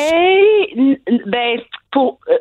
[0.77, 0.97] Ben,
[1.27, 2.19] ben pour...
[2.29, 2.37] Euh,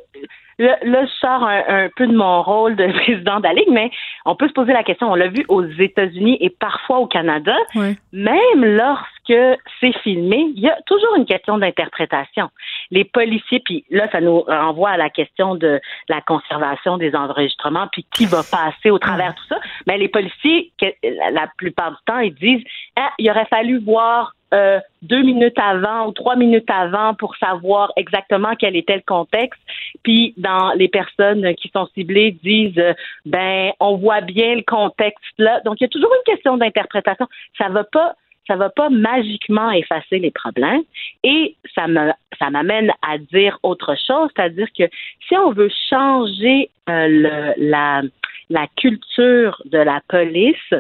[0.60, 3.92] Là, je sors un, peu de mon rôle de président de la Ligue, mais
[4.26, 5.12] on peut se poser la question.
[5.12, 7.56] On l'a vu aux États-Unis et parfois au Canada.
[8.12, 12.50] Même lorsque c'est filmé, il y a toujours une question d'interprétation.
[12.92, 17.88] Les policiers, puis là, ça nous renvoie à la question de la conservation des enregistrements,
[17.92, 19.60] puis qui va passer au travers de tout ça.
[19.86, 20.72] Mais les policiers,
[21.32, 22.63] la plupart du temps, ils disent,
[22.96, 27.92] ah, il aurait fallu voir euh, deux minutes avant ou trois minutes avant pour savoir
[27.98, 29.60] exactement quel était le contexte.
[30.04, 32.82] Puis dans les personnes qui sont ciblées disent
[33.26, 35.60] ben on voit bien le contexte là.
[35.66, 37.28] Donc il y a toujours une question d'interprétation.
[37.58, 38.16] Ça va pas
[38.48, 40.84] ça va pas magiquement effacer les problèmes
[41.24, 44.84] et ça me ça m'amène à dire autre chose, c'est-à-dire que
[45.28, 47.54] si on veut changer euh,
[48.50, 50.74] la culture de la police,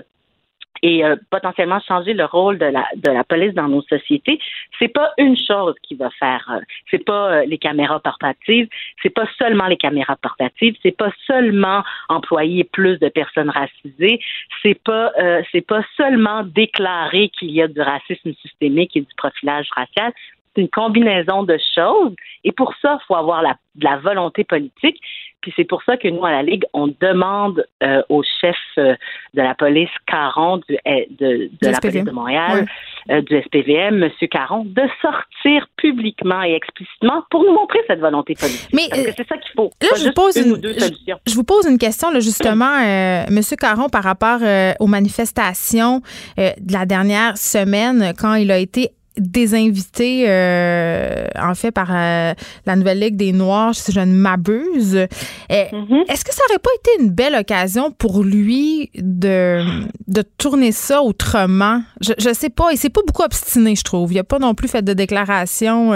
[0.81, 4.39] et euh, potentiellement changer le rôle de la de la police dans nos sociétés,
[4.79, 6.45] c'est pas une chose qui va faire.
[6.51, 6.59] Euh,
[6.89, 8.67] c'est pas euh, les caméras portatives,
[9.01, 14.19] c'est pas seulement les caméras portatives, c'est pas seulement employer plus de personnes racisées,
[14.61, 15.11] c'est pas
[15.51, 20.13] c'est pas seulement déclarer qu'il y a du racisme systémique et du profilage racial.
[20.57, 22.15] C'est une combinaison de choses.
[22.43, 24.99] Et pour ça, il faut avoir la, de la volonté politique.
[25.41, 28.95] Puis c'est pour ça que nous, à la Ligue, on demande euh, au chef euh,
[29.35, 32.67] de la police Caron du, eh, de, de la police de Montréal,
[33.11, 34.09] euh, du SPVM, M.
[34.31, 38.69] Caron, de sortir publiquement et explicitement pour nous montrer cette volonté politique.
[38.73, 39.69] Mais Parce que c'est ça qu'il faut.
[39.79, 43.39] Là, je vous, pose une, je, vous pose une question, là, justement, M.
[43.59, 44.39] Caron, par rapport
[44.79, 46.01] aux manifestations
[46.37, 52.33] de la dernière semaine, quand il a été désinvité, euh, en fait, par euh,
[52.65, 54.95] la Nouvelle Ligue des Noirs, si je ne m'abuse.
[55.49, 56.11] Mm-hmm.
[56.11, 59.63] Est-ce que ça aurait pas été une belle occasion pour lui de,
[60.07, 61.81] de tourner ça autrement?
[62.01, 62.69] Je, je sais pas.
[62.71, 64.13] Il s'est pas beaucoup obstiné, je trouve.
[64.13, 65.93] Il a pas non plus fait de déclaration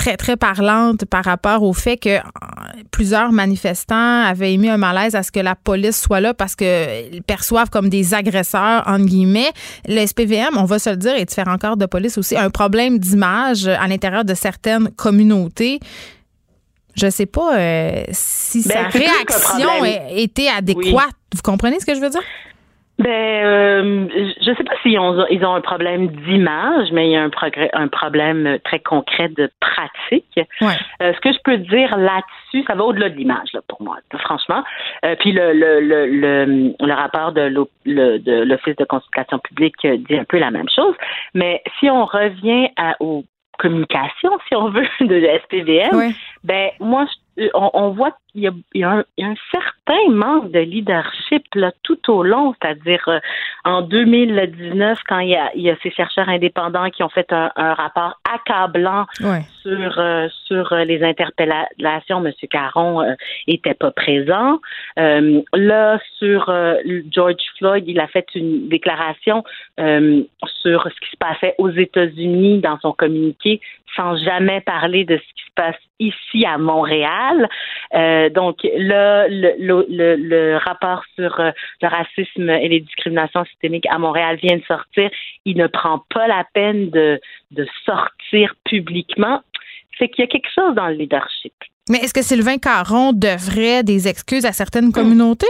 [0.00, 2.20] très, très parlante par rapport au fait que
[2.90, 7.22] plusieurs manifestants avaient émis un malaise à ce que la police soit là parce qu'ils
[7.26, 9.50] perçoivent comme des agresseurs, entre guillemets.
[9.86, 12.98] Le SPVM, on va se le dire, et différents corps de police aussi, un problème
[12.98, 15.80] d'image à l'intérieur de certaines communautés.
[16.94, 19.84] Je sais pas euh, si ben, sa réaction
[20.16, 21.10] était adéquate.
[21.34, 22.22] Vous comprenez ce que je veux dire?
[23.00, 24.08] Ben, euh,
[24.42, 27.30] je sais pas s'ils ont, ils ont un problème d'image, mais il y a un,
[27.30, 30.26] progrès, un problème très concret de pratique.
[30.36, 33.96] Euh, ce que je peux dire là-dessus, ça va au-delà de l'image, là, pour moi,
[34.18, 34.62] franchement.
[35.06, 37.42] Euh, puis le, le, le, le, le rapport de
[37.86, 40.94] l'Office de consultation publique dit un peu la même chose.
[41.32, 43.24] Mais si on revient à, aux
[43.58, 46.12] communications, si on veut, de SPVM,
[46.44, 47.06] ben moi,
[47.54, 50.60] on, on voit il y, a, y un, il y, a, un, certain manque de
[50.60, 53.18] leadership là, tout au long, c'est-à-dire euh,
[53.64, 57.32] en 2019, quand il y, a, il y a ces chercheurs indépendants qui ont fait
[57.32, 59.06] un, un rapport accablant
[59.62, 62.32] sur euh, sur euh, les interpellations, M.
[62.48, 63.14] Caron euh,
[63.46, 64.60] était pas présent.
[64.96, 66.52] là, sur
[67.10, 69.42] George Floyd, il a fait une déclaration
[69.78, 73.60] sur ce qui se passait aux États-Unis dans son communiqué,
[73.96, 77.48] sans jamais parler de ce qui se passe ici à Montréal.
[77.94, 81.50] Euh, donc là, le, le, le, rapport sur euh,
[81.82, 85.10] le racisme et les discriminations systémiques à Montréal vient de sortir.
[85.44, 89.40] Il ne prend pas la peine de, de sortir publiquement.
[89.98, 91.52] C'est qu'il y a quelque chose dans le leadership.
[91.90, 95.46] Mais est-ce que Sylvain Caron devrait des excuses à certaines communautés?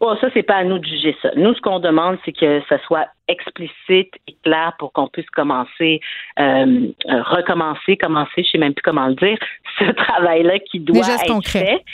[0.00, 1.30] Oh, ça, c'est pas à nous de juger ça.
[1.36, 6.00] Nous, ce qu'on demande, c'est que ça soit explicite et clair pour qu'on puisse commencer,
[6.38, 9.38] euh, euh, recommencer, commencer, je sais même plus comment le dire,
[9.78, 11.84] ce travail-là qui doit être fait.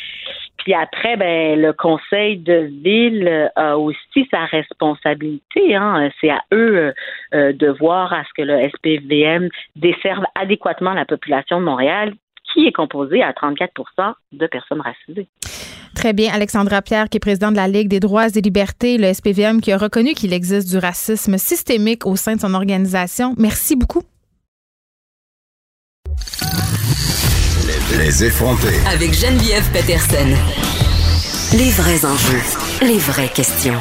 [0.59, 5.77] Puis après, ben, le conseil de ville a aussi sa responsabilité.
[5.77, 6.11] Hein.
[6.21, 6.93] C'est à eux
[7.35, 12.15] euh, de voir à ce que le SPVM desserve adéquatement la population de Montréal,
[12.53, 15.29] qui est composée à 34% de personnes racisées.
[15.95, 16.33] Très bien.
[16.33, 19.73] Alexandra Pierre, qui est présidente de la Ligue des droits et libertés, le SPVM, qui
[19.73, 23.35] a reconnu qu'il existe du racisme systémique au sein de son organisation.
[23.39, 24.03] Merci beaucoup.
[27.99, 28.79] Les effrontés.
[28.93, 30.29] Avec Geneviève Peterson.
[31.57, 32.43] Les vrais enjeux.
[32.83, 33.81] Les vraies questions.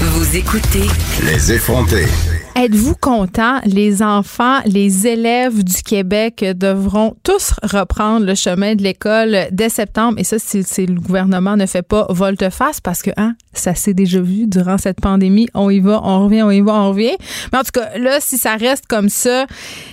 [0.00, 0.86] Vous écoutez.
[1.24, 2.35] Les effrontés.
[2.58, 3.60] Êtes-vous content?
[3.66, 10.18] Les enfants, les élèves du Québec devront tous reprendre le chemin de l'école dès septembre.
[10.18, 14.22] Et ça, si, le gouvernement ne fait pas volte-face, parce que hein, ça s'est déjà
[14.22, 15.48] vu durant cette pandémie.
[15.52, 17.16] On y va, on revient, on y va, on revient.
[17.52, 19.44] Mais en tout cas, là, si ça reste comme ça,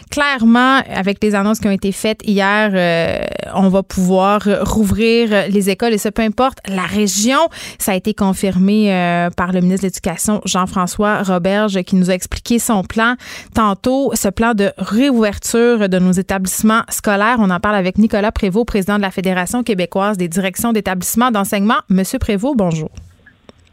[0.10, 5.70] clairement, avec les annonces qui ont été faites hier, euh, on va pouvoir rouvrir les
[5.70, 5.92] écoles.
[5.92, 7.40] Et ça, peu importe la région.
[7.78, 12.14] Ça a été confirmé euh, par le ministre de l'Éducation, Jean-François Roberge, qui nous a
[12.14, 13.16] expliqué son plan
[13.54, 17.38] tantôt, ce plan de réouverture de nos établissements scolaires.
[17.40, 21.78] On en parle avec Nicolas Prévost, président de la Fédération québécoise des directions d'établissements d'enseignement.
[21.90, 22.90] Monsieur Prévost, bonjour.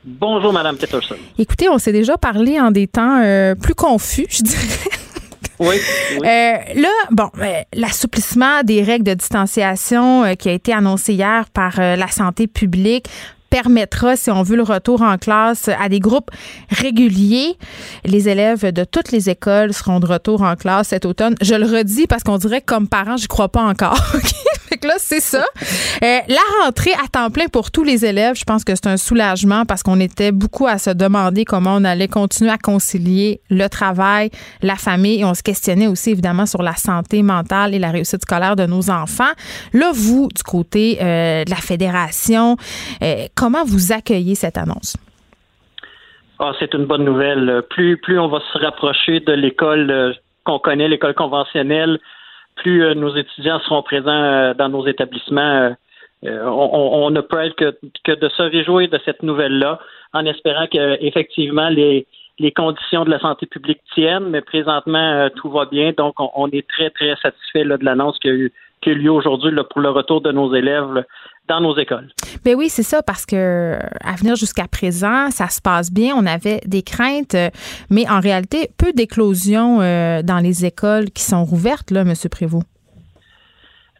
[0.04, 1.16] Bonjour, Madame Peterson.
[1.38, 4.62] Écoutez, on s'est déjà parlé en des temps euh, plus confus, je dirais.
[5.58, 5.76] Oui.
[6.12, 11.78] Euh, là, bon, euh, l'assouplissement des règles de distanciation qui a été annoncé hier par
[11.78, 13.06] la santé publique
[13.50, 16.30] permettra, si on veut, le retour en classe à des groupes
[16.70, 17.56] réguliers.
[18.04, 21.34] Les élèves de toutes les écoles seront de retour en classe cet automne.
[21.42, 23.98] Je le redis parce qu'on dirait que comme parents, j'y crois pas encore.
[24.68, 25.44] fait que là, c'est ça.
[26.02, 28.96] Euh, la rentrée à temps plein pour tous les élèves, je pense que c'est un
[28.96, 33.68] soulagement parce qu'on était beaucoup à se demander comment on allait continuer à concilier le
[33.68, 34.30] travail,
[34.62, 38.22] la famille et on se questionnait aussi évidemment sur la santé mentale et la réussite
[38.22, 39.32] scolaire de nos enfants.
[39.72, 42.56] Là, vous, du côté euh, de la fédération,
[43.02, 44.98] euh, Comment vous accueillez cette annonce?
[46.38, 47.62] Ah, c'est une bonne nouvelle.
[47.70, 50.12] Plus, plus on va se rapprocher de l'école euh,
[50.44, 51.98] qu'on connaît, l'école conventionnelle,
[52.56, 55.74] plus euh, nos étudiants seront présents euh, dans nos établissements.
[56.22, 59.78] On, ne peut être que, de se réjouir de cette nouvelle-là,
[60.12, 62.06] en espérant qu'effectivement les,
[62.38, 66.68] les conditions de la santé publique tiennent, mais présentement tout va bien, donc on, est
[66.68, 68.52] très très satisfait de l'annonce qui a eu
[68.84, 71.06] lieu aujourd'hui pour le retour de nos élèves
[71.50, 72.08] dans nos écoles.
[72.44, 76.14] Ben oui, c'est ça, parce que à venir jusqu'à présent, ça se passe bien.
[76.16, 77.36] On avait des craintes,
[77.90, 82.14] mais en réalité, peu d'éclosions euh, dans les écoles qui sont rouvertes, là, M.
[82.30, 82.64] Prévost.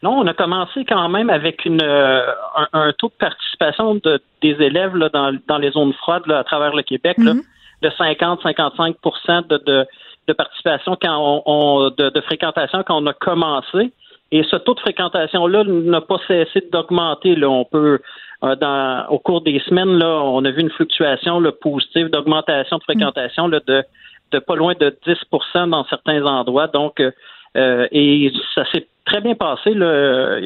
[0.01, 2.25] Non, on a commencé quand même avec une, euh,
[2.73, 6.43] un, taux de participation de, des élèves là, dans, dans les zones froides là, à
[6.43, 7.83] travers le Québec là, mm-hmm.
[7.83, 9.85] de 50-55 de, de,
[10.27, 13.91] de, participation quand on, de, de, fréquentation quand on a commencé.
[14.31, 17.35] Et ce taux de fréquentation-là n'a pas cessé d'augmenter.
[17.35, 17.99] Là, on peut
[18.43, 22.77] euh, dans, au cours des semaines, là, on a vu une fluctuation là, positive d'augmentation
[22.77, 23.83] de fréquentation là, de,
[24.31, 26.67] de pas loin de 10% dans certains endroits.
[26.67, 27.11] Donc, euh,
[27.57, 29.73] euh, et ça s'est très bien passé.
[29.73, 30.39] Là.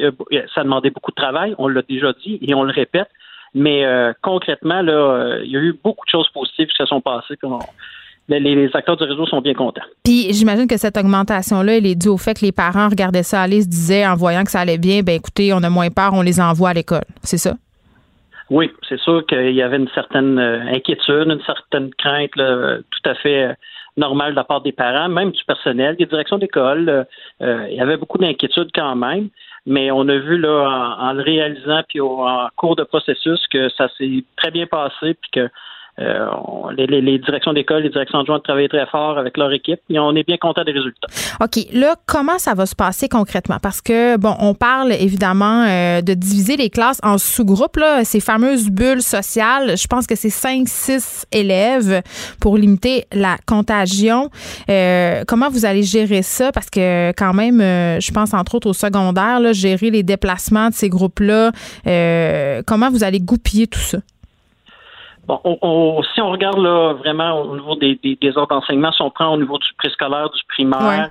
[0.54, 3.08] Ça a demandé beaucoup de travail, on l'a déjà dit et on le répète.
[3.54, 3.86] Mais
[4.20, 7.36] concrètement, là, il y a eu beaucoup de choses positives qui se sont passées.
[7.40, 7.48] Les,
[8.28, 9.82] les, acteurs du réseau sont bien contents.
[10.04, 13.42] Puis j'imagine que cette augmentation-là, elle est due au fait que les parents regardaient ça
[13.42, 16.10] aller, se disaient en voyant que ça allait bien, ben écoutez, on a moins peur,
[16.12, 17.04] on les envoie à l'école.
[17.22, 17.54] C'est ça?
[18.48, 23.14] Oui, c'est sûr qu'il y avait une certaine euh, inquiétude, une certaine crainte tout à
[23.16, 23.52] fait euh,
[23.96, 27.06] normale de la part des parents, même du personnel, des directions d'école.
[27.42, 29.30] Euh, il y avait beaucoup d'inquiétudes quand même,
[29.66, 33.88] mais on a vu là en, le réalisant puis en cours de processus que ça
[33.98, 35.48] s'est très bien passé puis que
[35.98, 36.26] euh,
[36.76, 40.24] les, directions d'école, les directions adjointes travaillent très fort avec leur équipe et on est
[40.24, 41.08] bien content des résultats.
[41.40, 41.72] OK.
[41.72, 43.58] Là, comment ça va se passer concrètement?
[43.62, 48.68] Parce que, bon, on parle évidemment euh, de diviser les classes en sous-groupes, ces fameuses
[48.68, 49.78] bulles sociales.
[49.78, 52.02] Je pense que c'est 5-6 élèves
[52.40, 54.30] pour limiter la contagion.
[54.68, 56.52] Euh, comment vous allez gérer ça?
[56.52, 60.74] Parce que, quand même, je pense entre autres au secondaire, là, gérer les déplacements de
[60.74, 61.52] ces groupes-là.
[62.66, 63.98] comment vous allez goupiller tout ça?
[65.26, 69.02] Bon, on, si on regarde là vraiment au niveau des, des, des ordres d'enseignement, si
[69.02, 71.10] on prend au niveau du préscolaire, du primaire,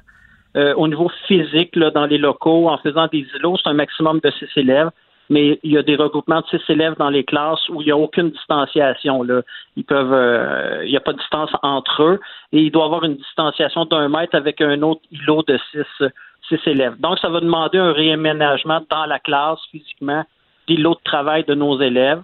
[0.55, 4.21] euh, au niveau physique, là, dans les locaux, en faisant des îlots, c'est un maximum
[4.23, 4.89] de six élèves,
[5.29, 7.91] mais il y a des regroupements de six élèves dans les classes où il n'y
[7.91, 9.21] a aucune distanciation.
[9.23, 9.41] Là.
[9.75, 12.19] Ils peuvent euh, il n'y a pas de distance entre eux
[12.53, 16.07] et il doit y avoir une distanciation d'un mètre avec un autre îlot de six,
[16.47, 16.95] six élèves.
[16.99, 20.23] Donc, ça va demander un réaménagement dans la classe physiquement
[20.67, 22.21] d'îlot de travail de nos élèves.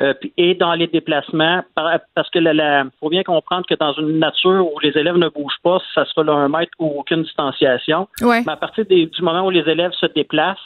[0.00, 4.66] Euh, et dans les déplacements, parce que la, faut bien comprendre que dans une nature
[4.72, 8.08] où les élèves ne bougent pas, ça sera là un mètre ou aucune distanciation.
[8.46, 10.58] Mais à partir du moment où les élèves se déplacent,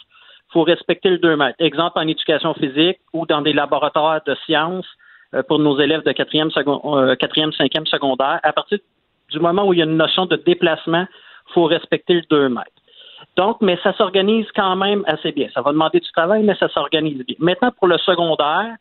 [0.51, 1.57] il faut respecter le 2 mètres.
[1.59, 4.87] Exemple en éducation physique ou dans des laboratoires de sciences
[5.35, 8.38] euh, pour nos élèves de 4e, 5e secondaire.
[8.44, 8.79] À partir
[9.31, 11.07] du moment où il y a une notion de déplacement,
[11.49, 12.70] il faut respecter le 2 mètres.
[13.37, 15.49] Donc, mais ça s'organise quand même assez bien.
[15.53, 17.37] Ça va demander du travail, mais ça s'organise bien.
[17.40, 18.77] Maintenant, pour le secondaire,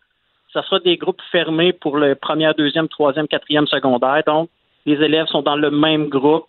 [0.53, 4.21] ça sera des groupes fermés pour le premier, deuxième, troisième, quatrième secondaire.
[4.25, 4.49] Donc,
[4.85, 6.45] les élèves sont dans le même groupe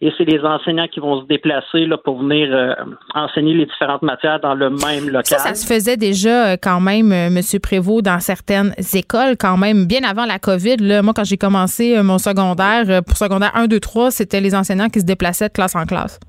[0.00, 2.72] et c'est les enseignants qui vont se déplacer là, pour venir euh,
[3.16, 5.24] enseigner les différentes matières dans le même local.
[5.24, 7.40] Ça, ça se faisait déjà euh, quand même, euh, M.
[7.60, 10.76] Prévost, dans certaines écoles, quand même, bien avant la COVID.
[10.76, 14.88] Là, moi, quand j'ai commencé mon secondaire, pour secondaire 1, 2, 3, c'était les enseignants
[14.88, 16.20] qui se déplaçaient de classe en classe.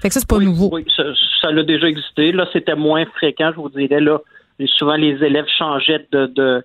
[0.00, 0.70] Fait que ça, c'est pas nouveau.
[0.72, 1.04] Oui, ça,
[1.42, 2.32] ça a déjà existé.
[2.32, 4.00] Là, c'était moins fréquent, je vous dirais.
[4.00, 4.20] Là,
[4.66, 6.64] souvent les élèves changeaient de, de,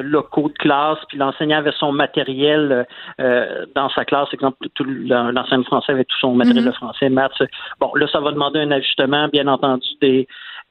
[0.00, 2.86] locaux de classe, puis l'enseignant avait son matériel
[3.20, 4.28] euh, dans sa classe.
[4.32, 6.66] Exemple, tout l'enseignant français avait tout son matériel mm-hmm.
[6.66, 7.42] de français, maths.
[7.80, 10.26] Bon, là, ça va demander un ajustement, bien entendu, des,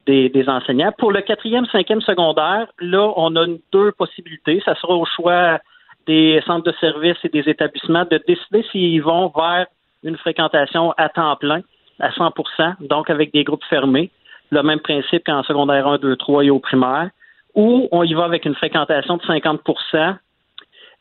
[0.05, 0.91] des, enseignants.
[0.97, 4.61] Pour le quatrième, cinquième secondaire, là, on a deux possibilités.
[4.65, 5.59] Ça sera au choix
[6.07, 9.67] des centres de services et des établissements de décider s'ils vont vers
[10.03, 11.61] une fréquentation à temps plein,
[11.99, 14.11] à 100% donc avec des groupes fermés
[14.53, 17.09] le même principe qu'en secondaire 1, 2, 3 et au primaire,
[17.55, 20.15] ou on y va avec une fréquentation de 50%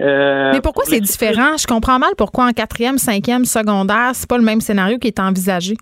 [0.01, 1.57] euh, Mais pourquoi c'est différent?
[1.57, 5.21] Je comprends mal pourquoi en quatrième, cinquième, secondaire, c'est pas le même scénario qui est
[5.21, 5.77] envisagé.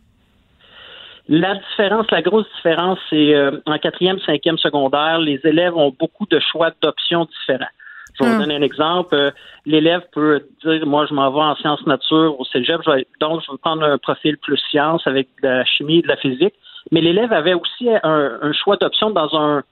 [1.28, 6.26] La différence, la grosse différence, c'est euh, en quatrième, cinquième secondaire, les élèves ont beaucoup
[6.26, 7.70] de choix d'options différents.
[8.14, 8.40] Je vais vous ah.
[8.40, 9.14] donner un exemple.
[9.14, 9.30] Euh,
[9.64, 12.80] l'élève peut dire, moi, je m'en vais en sciences nature au cégep,
[13.20, 16.16] donc je vais prendre un profil plus sciences avec de la chimie et de la
[16.16, 16.54] physique
[16.90, 19.62] mais l'élève avait aussi un, choix d'option dans un,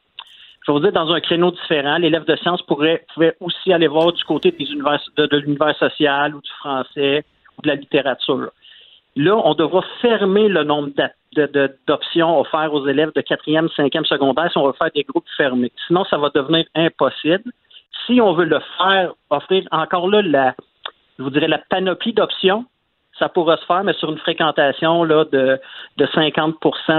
[0.66, 1.98] je dans un créneau différent.
[1.98, 6.34] L'élève de sciences pourrait, pouvait aussi aller voir du côté des univers, de, l'univers social
[6.34, 7.24] ou du français
[7.56, 8.50] ou de la littérature.
[9.16, 10.90] Là, on devra fermer le nombre
[11.86, 15.72] d'options offertes aux élèves de quatrième, cinquième secondaire si on veut faire des groupes fermés.
[15.86, 17.50] Sinon, ça va devenir impossible.
[18.06, 20.54] Si on veut le faire, offrir encore là la,
[21.18, 22.64] je vous dirais, la panoplie d'options,
[23.18, 25.58] ça pourra se faire, mais sur une fréquentation là, de,
[25.96, 26.54] de 50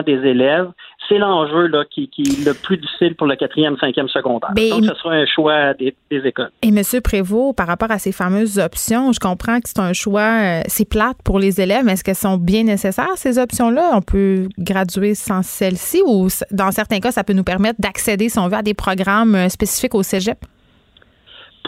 [0.05, 0.69] des élèves.
[1.08, 4.51] C'est l'enjeu là, qui, qui est le plus difficile pour le quatrième, cinquième secondaire.
[4.53, 6.51] Donc, ce sera un choix des, écoles.
[6.62, 6.82] Et M.
[7.03, 10.88] Prévost, par rapport à ces fameuses options, je comprends que c'est un choix, euh, c'est
[10.88, 13.91] plate pour les élèves, mais est-ce qu'elles sont bien nécessaires, ces options-là?
[13.93, 18.38] On peut graduer sans celles-ci ou dans certains cas, ça peut nous permettre d'accéder, si
[18.38, 20.38] on veut, à des programmes euh, spécifiques au cégep?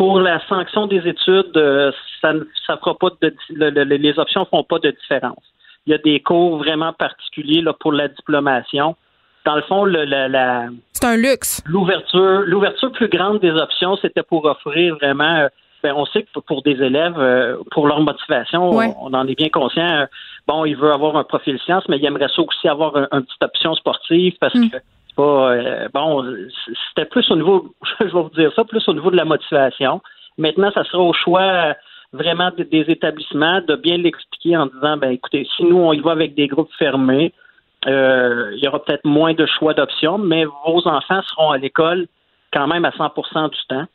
[0.01, 3.35] Pour la sanction des études, euh, ça ne fera pas de
[3.83, 5.43] les options font pas de différence.
[5.85, 8.95] Il y a des cours vraiment particuliers là, pour la diplomation.
[9.45, 10.03] Dans le fond, le,
[10.93, 11.61] c'est un luxe.
[11.67, 15.49] L'ouverture, l'ouverture plus grande des options, c'était pour offrir vraiment euh,
[15.83, 19.49] ben, on sait que pour des élèves, euh, pour leur motivation, on, en est bien
[19.49, 20.07] conscient.
[20.47, 23.43] Bon, il veut avoir un profil science, mais il aimerait ça aussi avoir une petite
[23.43, 24.71] option sportive parce mm.
[24.71, 24.77] que
[25.15, 26.25] pas euh, bon.
[26.89, 30.01] C'était plus au niveau, je vais vous dire ça, plus au niveau de la motivation.
[30.37, 31.75] Maintenant, ça sera au choix
[32.13, 36.11] vraiment des, établissements de bien l'expliquer en disant, ben écoutez, si nous on y va
[36.11, 37.33] avec des groupes fermés,
[37.85, 42.07] il y aura peut-être moins de choix d'options, mais vos enfants seront à l'école
[42.53, 43.85] quand même à 100% du temps.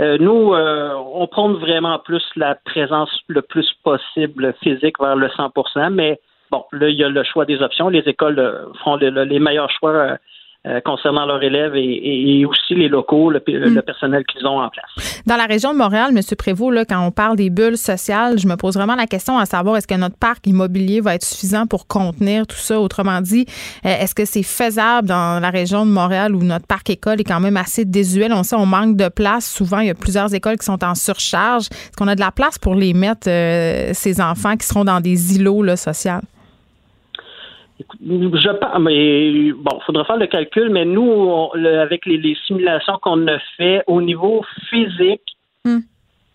[0.00, 5.28] Euh, nous, euh, on prône vraiment plus la présence le plus possible physique vers le
[5.28, 6.18] 100% mais
[6.50, 7.88] bon, là, il y a le choix des options.
[7.88, 10.18] Les écoles euh, font les meilleurs choix
[10.66, 13.82] euh, concernant leurs élèves et, aussi les locaux, le, hmm.
[13.82, 15.22] personnel qu'ils ont en place.
[15.26, 16.22] Dans la région de Montréal, M.
[16.38, 19.44] Prévost, là, quand on parle des bulles sociales, je me pose vraiment la question à
[19.44, 22.80] savoir est-ce que notre parc immobilier va être suffisant pour contenir tout ça?
[22.80, 23.44] Autrement dit,
[23.84, 27.24] euh, est-ce que c'est faisable dans la région de Montréal où notre parc école est
[27.24, 28.28] quand même assez désuet?
[28.32, 29.50] On sait on manque de place.
[29.50, 31.66] Souvent, il y a plusieurs écoles qui sont en surcharge.
[31.66, 35.00] Est-ce qu'on a de la place pour les mettre, euh, ces enfants qui seront dans
[35.00, 36.20] des îlots là, sociaux?
[37.80, 43.38] Je pense, mais bon, faudra faire le calcul, mais nous, avec les, simulations qu'on a
[43.56, 45.80] fait au niveau physique, hmm.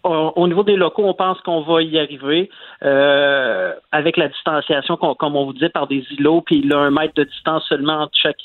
[0.03, 2.49] au, niveau des locaux, on pense qu'on va y arriver
[2.83, 6.91] euh, avec la distanciation, comme on vous dit, par des îlots, puis il a un
[6.91, 8.41] mètre de distance seulement entre chaque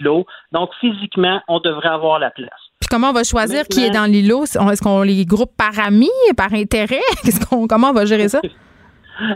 [0.00, 0.24] îlot.
[0.52, 2.48] Donc, physiquement, on devrait avoir la place.
[2.80, 4.44] Puis comment on va choisir qui est dans l'îlot?
[4.44, 7.00] Est-ce qu'on les groupe par amis, par intérêt?
[7.50, 8.40] qu'on, comment on va gérer ça?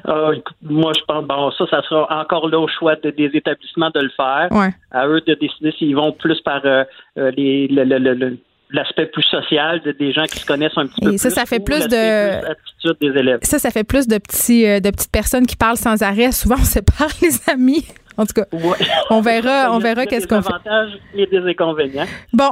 [0.04, 0.30] Ah,
[0.62, 4.10] moi, je pense, bon, ça, ça sera encore là au choix des établissements de le
[4.10, 4.48] faire.
[4.90, 6.84] À eux de décider s'ils vont plus par euh,
[7.18, 7.68] euh, les,
[8.70, 11.34] l'aspect plus social des gens qui se connaissent un petit peu ça, plus.
[11.34, 13.40] Ça fait plus de des élèves.
[13.42, 16.32] Ça, ça fait plus de petits, euh, de petites personnes qui parlent sans arrêt.
[16.32, 17.84] Souvent, on sépare les amis.
[18.16, 18.44] En tout cas,
[19.10, 20.48] on verra, on verra qu'est-ce qu'on fait.
[20.48, 22.06] Des avantages et des inconvénients.
[22.32, 22.50] Bon,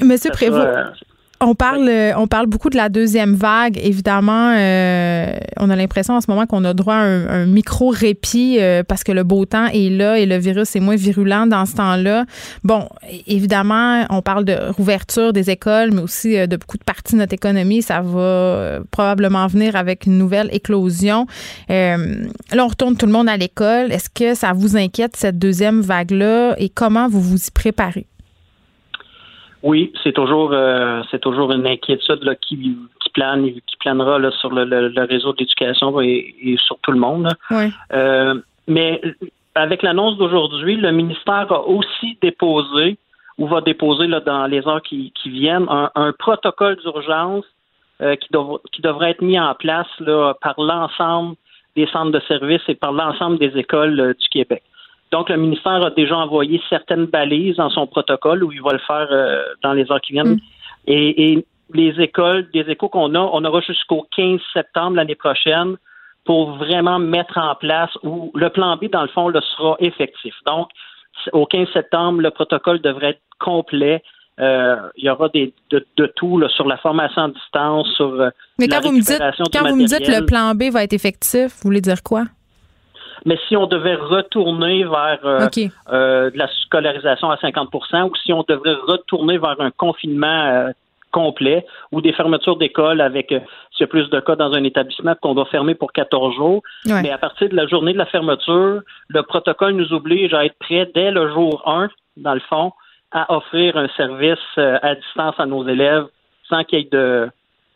[0.00, 0.94] Monsieur Prévost.
[1.40, 3.78] On parle, euh, on parle beaucoup de la deuxième vague.
[3.80, 8.56] Évidemment, euh, on a l'impression en ce moment qu'on a droit à un, micro répit
[8.58, 11.64] euh, parce que le beau temps est là et le virus est moins virulent dans
[11.64, 12.24] ce temps-là.
[12.64, 12.88] Bon,
[13.28, 17.34] évidemment, on parle de rouverture des écoles, mais aussi de beaucoup de parties de notre
[17.34, 17.82] économie.
[17.82, 21.26] Ça va probablement venir avec une nouvelle éclosion.
[21.68, 21.98] là,
[22.56, 23.92] on retourne tout le monde à l'école.
[23.92, 26.56] Est-ce que ça vous inquiète cette deuxième vague-là?
[26.58, 28.08] Et comment vous vous y préparez?
[29.68, 34.30] Oui, c'est toujours euh, c'est toujours une inquiétude là, qui, qui plane qui planera là,
[34.30, 37.28] sur le, le, réseau d'éducation et, et, sur tout le monde.
[37.92, 38.34] Euh,
[38.66, 39.02] mais
[39.54, 42.96] avec l'annonce d'aujourd'hui, le ministère a aussi déposé
[43.36, 47.44] ou va déposer là, dans les heures qui, qui viennent un, un protocole d'urgence
[48.00, 48.28] euh, qui,
[48.72, 51.36] qui devrait être mis en place là, par l'ensemble
[51.76, 54.62] des centres de services et par l'ensemble des écoles du Québec.
[55.10, 58.78] Donc, le ministère a déjà envoyé certaines balises dans son protocole où il va le
[58.78, 60.34] faire euh, dans les heures qui viennent.
[60.34, 60.40] Mm.
[60.86, 65.76] Et, les écoles, des échos qu'on a, on aura jusqu'au 15 septembre l'année prochaine
[66.24, 70.34] pour vraiment mettre en place où le plan B, dans le fond, le sera effectif.
[70.46, 70.68] Donc,
[71.34, 74.02] au 15 septembre, le protocole devrait être complet.
[74.40, 78.68] Euh, il y aura des, de, tout sur la formation à distance, sur euh, Mais
[78.68, 79.20] quand, vous me, dites,
[79.52, 82.24] quand vous me dites le plan B va être effectif, vous voulez dire quoi?
[83.28, 85.48] Mais si on devait retourner vers euh,
[85.92, 90.70] euh, de la scolarisation à 50% ou si on devrait retourner vers un confinement euh,
[91.12, 95.14] complet ou des fermetures d'école avec s'il y a plus de cas dans un établissement
[95.20, 96.62] qu'on doit fermer pour 14 jours.
[96.86, 100.58] Mais à partir de la journée de la fermeture, le protocole nous oblige à être
[100.58, 102.72] prêt dès le jour 1, dans le fond,
[103.12, 106.06] à offrir un service à distance à nos élèves
[106.48, 107.28] sans qu'il y ait de,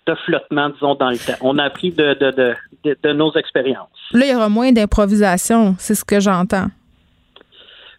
[0.06, 1.38] de flottement, disons, dans le temps.
[1.40, 2.30] On a appris de, de,
[2.84, 3.88] de, de, nos expériences.
[4.12, 6.66] Là, il y aura moins d'improvisation, c'est ce que j'entends.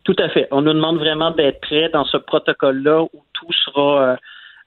[0.04, 0.48] Tout à fait.
[0.52, 4.16] On nous demande vraiment d'être prêts dans ce protocole-là où tout sera euh,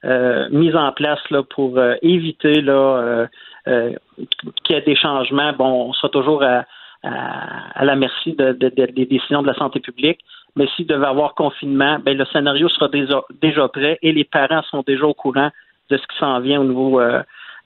[0.05, 3.27] euh, mis en place là, pour euh, éviter là,
[3.65, 5.53] qu'il y ait des changements.
[5.53, 6.65] Bon, on sera toujours à,
[7.03, 10.19] à, la merci de, des décisions de la santé publique.
[10.55, 14.23] Mais s'il devait y avoir confinement, ben, le scénario sera déjà, déjà prêt et les
[14.23, 15.51] parents sont déjà au courant
[15.89, 17.21] de ce qui s'en vient au niveau euh,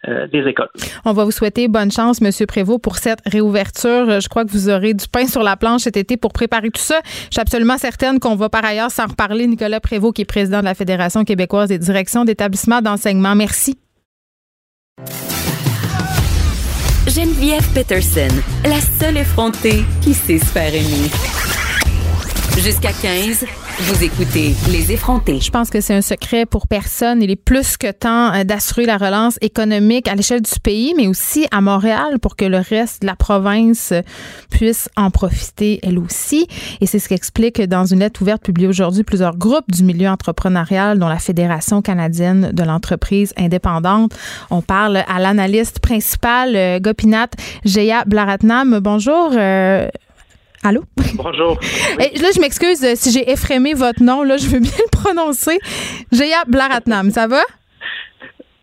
[0.08, 0.70] euh, des écoles.
[1.06, 4.20] On va vous souhaiter bonne chance, Monsieur Prévost, pour cette réouverture.
[4.20, 6.82] Je crois que vous aurez du pain sur la planche cet été pour préparer tout
[6.82, 7.00] ça.
[7.06, 9.46] Je suis absolument certaine qu'on va par ailleurs s'en reparler.
[9.46, 13.36] Nicolas Prévost, qui est président de la Fédération québécoise des directions d'établissements d'enseignement.
[13.36, 13.78] Merci.
[17.08, 21.10] Geneviève Peterson, la seule effrontée qui sait se faire aimer.
[22.58, 23.46] Jusqu'à 15.
[23.80, 25.40] Vous écoutez Les effrontés.
[25.40, 27.24] Je pense que c'est un secret pour personne.
[27.24, 31.08] Il est plus que temps euh, d'assurer la relance économique à l'échelle du pays, mais
[31.08, 33.94] aussi à Montréal pour que le reste de la province
[34.50, 36.48] puisse en profiter elle aussi.
[36.82, 41.00] Et c'est ce qu'explique dans une lettre ouverte publiée aujourd'hui plusieurs groupes du milieu entrepreneurial,
[41.00, 44.14] dont la Fédération canadienne de l'entreprise indépendante.
[44.52, 47.34] On parle à l'analyste principal, euh, Gopinath
[47.66, 48.80] Jaya Blaratnam.
[48.80, 49.32] Bonjour.
[49.34, 49.88] Euh,
[50.64, 50.84] Allô?
[51.16, 51.60] Bonjour.
[52.00, 54.24] Et là, je m'excuse euh, si j'ai effrémé votre nom.
[54.24, 55.58] Là, je veux bien le prononcer.
[56.12, 57.42] Jaya Blaratnam, ça va?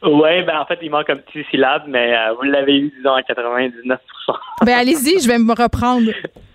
[0.05, 3.15] Oui, ben en fait, il manque un petit syllabe, mais euh, vous l'avez eu, disons,
[3.15, 3.99] à 99%
[4.65, 6.11] Ben allez-y, je vais me reprendre.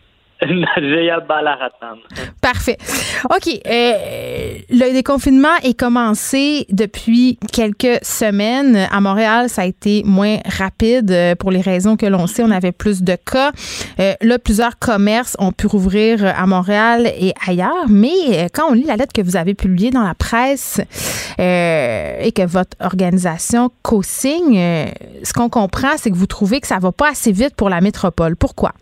[2.41, 2.77] Parfait.
[3.25, 3.47] OK.
[3.67, 3.93] Euh,
[4.69, 8.87] le déconfinement est commencé depuis quelques semaines.
[8.91, 12.43] À Montréal, ça a été moins rapide euh, pour les raisons que l'on sait.
[12.43, 13.51] On avait plus de cas.
[13.99, 17.87] Euh, là, plusieurs commerces ont pu rouvrir à Montréal et ailleurs.
[17.89, 20.81] Mais quand on lit la lettre que vous avez publiée dans la presse
[21.39, 24.59] et que votre organisation co-signe,
[25.23, 27.81] ce qu'on comprend, c'est que vous trouvez que ça va pas assez vite pour la
[27.81, 28.35] métropole.
[28.35, 28.73] Pourquoi?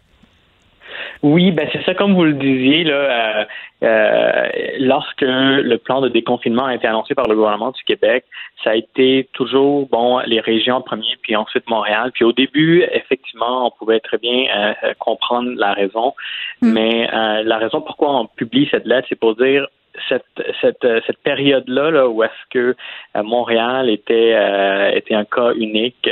[1.24, 3.46] Oui, ben c'est ça, comme vous le disiez, là, euh,
[3.84, 4.50] euh,
[4.80, 8.26] lorsque le plan de déconfinement a été annoncé par le gouvernement du Québec,
[8.64, 12.12] ça a été toujours bon les régions en premier, puis ensuite Montréal.
[12.14, 16.16] Puis au début, effectivement, on pouvait très bien euh, comprendre la raison,
[16.62, 16.72] mm.
[16.72, 17.08] mais
[17.44, 19.68] la raison pourquoi on publie cette lettre, c'est pour dire
[20.10, 20.26] cette,
[20.62, 22.76] cette, cette période-là là, où est-ce que
[23.16, 26.10] Montréal était, était un cas unique,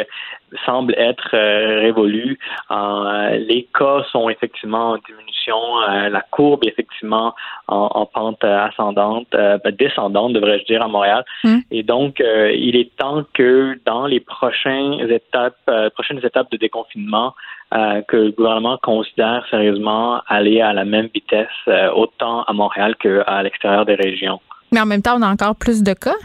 [0.66, 2.38] semble être euh, révolue.
[2.72, 5.58] Euh, les cas sont effectivement en diminution.
[5.88, 7.34] Euh, la courbe est effectivement
[7.68, 11.24] en, pente ascendante, ben, descendante, devrais-je dire, à Montréal.
[11.44, 11.60] Hmm.
[11.72, 15.58] Et donc, il est temps que dans les prochaines étapes,
[15.94, 17.36] prochaines étapes de déconfinement,
[17.72, 21.48] que le gouvernement considère sérieusement aller à la même vitesse,
[21.96, 24.40] autant à Montréal qu'à l'extérieur des régions.
[24.72, 26.16] Mais en même temps, on a encore plus de cas?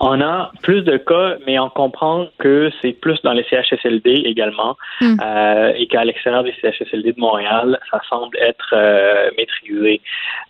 [0.00, 4.76] On a plus de cas, mais on comprend que c'est plus dans les CHSLD également
[5.00, 5.16] hmm.
[5.22, 10.00] euh, et qu'à l'extérieur des CHSLD de Montréal, ça semble être euh, maîtrisé.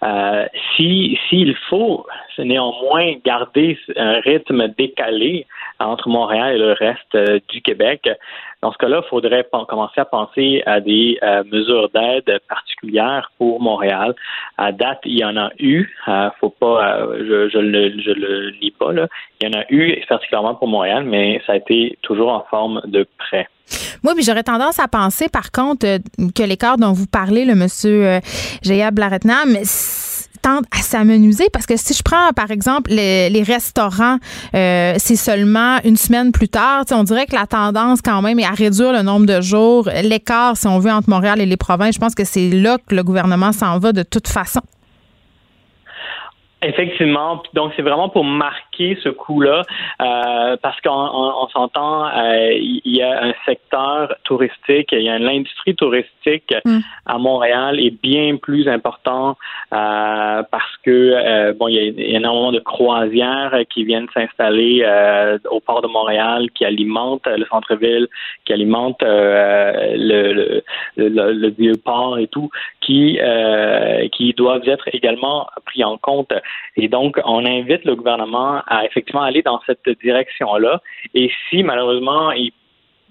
[0.02, 0.46] Euh,
[0.76, 2.06] si s'il faut
[2.38, 5.46] néanmoins garder un rythme décalé
[5.78, 7.16] entre Montréal et le reste
[7.48, 8.08] du Québec,
[8.62, 13.60] dans ce cas-là, il faudrait commencer à penser à des euh, mesures d'aide particulières pour
[13.60, 14.14] Montréal.
[14.56, 15.86] À date, il y en a eu.
[16.08, 19.08] Euh, faut pas, euh, je, le, je le lis pas là.
[19.40, 22.80] Il y en a eu particulièrement pour Montréal, mais ça a été toujours en forme
[22.86, 23.46] de prêt.
[24.02, 25.86] Moi, j'aurais tendance à penser, par contre,
[26.34, 28.20] que l'écart dont vous parlez, le monsieur
[28.62, 29.56] Jaya Blaretnam,
[30.46, 31.48] à s'amenuiser?
[31.52, 34.18] Parce que si je prends par exemple les, restaurants,
[34.54, 38.44] euh, c'est seulement une semaine plus tard, on dirait que la tendance quand même est
[38.44, 41.94] à réduire le nombre de jours, l'écart si on veut entre Montréal et les provinces.
[41.94, 44.60] Je pense que c'est là que le gouvernement s'en va de toute façon.
[46.62, 49.62] Effectivement, donc c'est vraiment pour marquer ce coup-là,
[50.00, 55.74] euh, parce qu'on s'entend, euh, il y a un secteur touristique, il y a l'industrie
[55.74, 56.78] touristique mm.
[57.06, 59.36] à Montréal est bien plus important
[59.72, 64.84] euh, parce que bon, il y, y a énormément de croisières qui viennent s'installer
[65.50, 68.08] au port de Montréal, qui alimentent le centre-ville,
[68.44, 70.62] qui alimentent le,
[70.96, 72.50] le, le, vieux port et tout,
[72.80, 73.18] qui
[74.12, 76.32] qui doivent être également pris en compte.
[76.76, 80.80] Et donc, on invite le gouvernement à effectivement aller dans cette direction-là.
[81.14, 82.32] Et si malheureusement,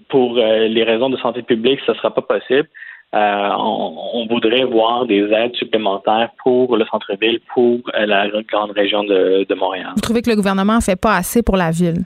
[0.08, 2.68] pour euh, les raisons de santé publique, ce ne sera pas possible,
[3.14, 9.04] euh, on, voudrait voir des aides supplémentaires pour le centre-ville, pour euh, la grande région
[9.04, 9.92] de, Montréal.
[9.94, 12.04] Vous trouvez que le gouvernement ne fait pas assez pour la ville?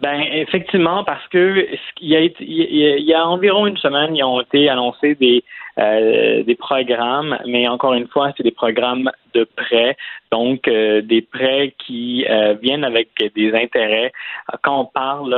[0.00, 1.66] Ben effectivement, parce que
[2.00, 5.44] il y, a, il y a environ une semaine, ils ont été annoncés des
[5.76, 9.96] euh, des programmes, mais encore une fois, c'est des programmes de prêts,
[10.30, 14.12] donc euh, des prêts qui euh, viennent avec des intérêts.
[14.62, 15.34] Quand on parle,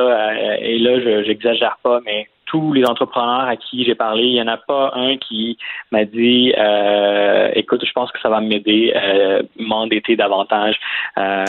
[0.60, 4.42] et là, je j'exagère pas, mais tous les entrepreneurs à qui j'ai parlé, il n'y
[4.42, 5.58] en a pas un qui
[5.90, 10.76] m'a dit euh, écoute, je pense que ça va m'aider, euh, m'endetter davantage.
[11.18, 11.44] Euh,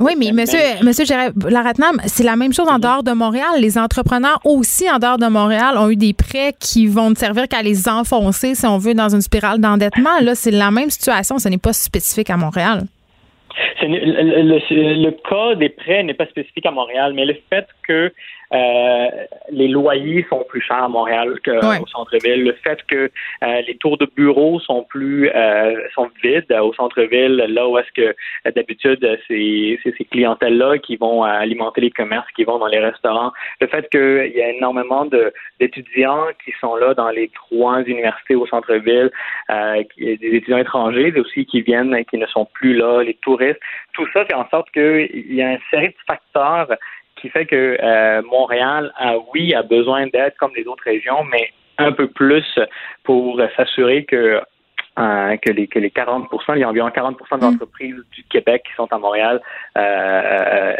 [0.00, 1.04] oui, mais monsieur, monsieur
[1.48, 3.50] Laratnam, c'est la même chose en dehors de Montréal.
[3.60, 7.48] Les entrepreneurs aussi en dehors de Montréal ont eu des prêts qui vont ne servir
[7.48, 10.20] qu'à les enfoncer, si on veut, dans une spirale d'endettement.
[10.20, 11.38] Là, c'est la même situation.
[11.38, 12.82] Ce n'est pas spécifique à Montréal.
[13.82, 18.12] Le, le, le, cas des prêts n'est pas spécifique à Montréal, mais le fait que
[18.52, 19.08] euh,
[19.50, 22.44] les loyers sont plus chers à Montréal qu'au centre-ville.
[22.44, 23.10] Le fait que
[23.42, 27.92] euh, les tours de bureaux sont plus euh, sont vides au centre-ville, là où est-ce
[27.92, 28.14] que
[28.50, 33.32] d'habitude c'est ces clientèles-là qui vont alimenter les commerces, qui vont dans les restaurants.
[33.60, 35.06] Le fait qu'il y a énormément
[35.60, 39.10] d'étudiants qui sont là dans les trois universités au centre-ville,
[39.48, 43.60] des étudiants étrangers aussi qui viennent et qui ne sont plus là, les touristes.
[43.92, 46.68] Tout ça fait en sorte qu'il y a une série de facteurs
[47.20, 51.50] qui fait que euh, Montréal, a, oui, a besoin d'aide comme les autres régions, mais
[51.78, 52.58] un peu plus
[53.04, 54.40] pour s'assurer que
[55.00, 58.74] euh, que les que les 40 il y a environ 40 d'entreprises du Québec qui
[58.76, 59.40] sont à Montréal,
[59.78, 60.74] euh,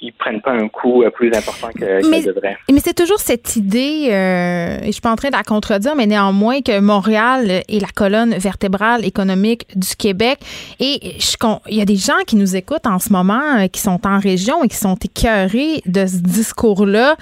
[0.00, 2.56] ils, prennent pas un coût plus important que mais, devraient.
[2.70, 6.06] Mais c'est toujours cette idée, et je suis pas en train de la contredire, mais
[6.06, 10.38] néanmoins que Montréal est la colonne vertébrale économique du Québec.
[10.80, 11.16] Et
[11.68, 14.64] il y a des gens qui nous écoutent en ce moment, qui sont en région
[14.64, 17.16] et qui sont écœurés de ce discours-là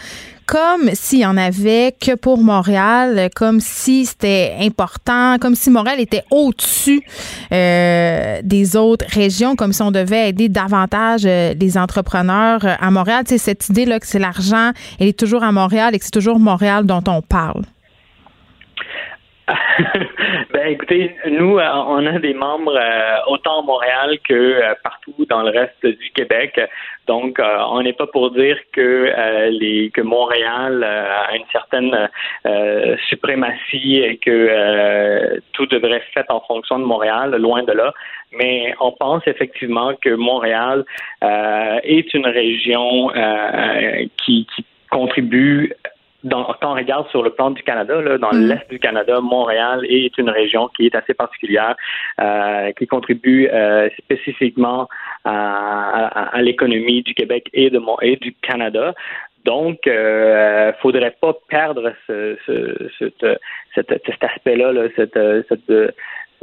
[0.53, 5.99] comme s'il y en avait que pour Montréal, comme si c'était important, comme si Montréal
[5.99, 7.03] était au-dessus
[7.53, 12.91] euh, des autres régions, comme si on devait aider davantage euh, les entrepreneurs euh, à
[12.91, 13.25] Montréal.
[13.27, 16.39] C'est cette idée-là que c'est l'argent, elle est toujours à Montréal et que c'est toujours
[16.39, 17.63] Montréal dont on parle.
[20.53, 22.79] Ben écoutez, nous, on a des membres
[23.29, 26.61] autant à Montréal que partout dans le reste du Québec.
[27.07, 31.45] Donc, euh, on n'est pas pour dire que euh, les que Montréal euh, a une
[31.51, 32.09] certaine
[33.09, 37.93] suprématie et que tout devrait être fait en fonction de Montréal, loin de là.
[38.33, 40.85] Mais on pense effectivement que Montréal
[41.23, 43.11] est une région
[44.25, 45.73] qui, qui contribue
[46.25, 48.47] dans, quand on regarde sur le plan du Canada, là, dans mm.
[48.47, 51.75] l'est du Canada, Montréal est une région qui est assez particulière,
[52.21, 54.89] euh, qui contribue euh, spécifiquement
[55.25, 58.95] à, à, l'économie du Québec et, de, et du Canada.
[59.45, 62.89] Donc, euh, faudrait pas perdre ce, ce,
[63.75, 65.19] cet, cet aspect-là, là, cette,
[65.49, 65.93] cette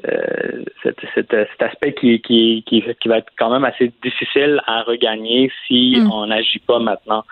[0.08, 4.62] euh, cet, cet, cet, aspect qui, qui, qui, qui, va être quand même assez difficile
[4.66, 6.12] à regagner si mm.
[6.12, 7.26] on n'agit pas maintenant.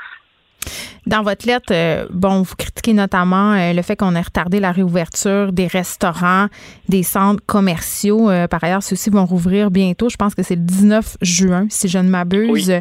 [1.05, 4.73] Dans votre lettre, euh, bon, vous critiquez notamment euh, le fait qu'on ait retardé la
[4.73, 6.47] réouverture des restaurants,
[6.89, 8.29] des centres commerciaux.
[8.29, 10.09] Euh, par ailleurs, ceux-ci vont rouvrir bientôt.
[10.09, 12.73] Je pense que c'est le 19 juin, si je ne m'abuse.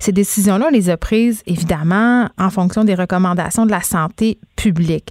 [0.00, 5.10] Ces décisions-là, on les a prises, évidemment, en fonction des recommandations de la santé publique.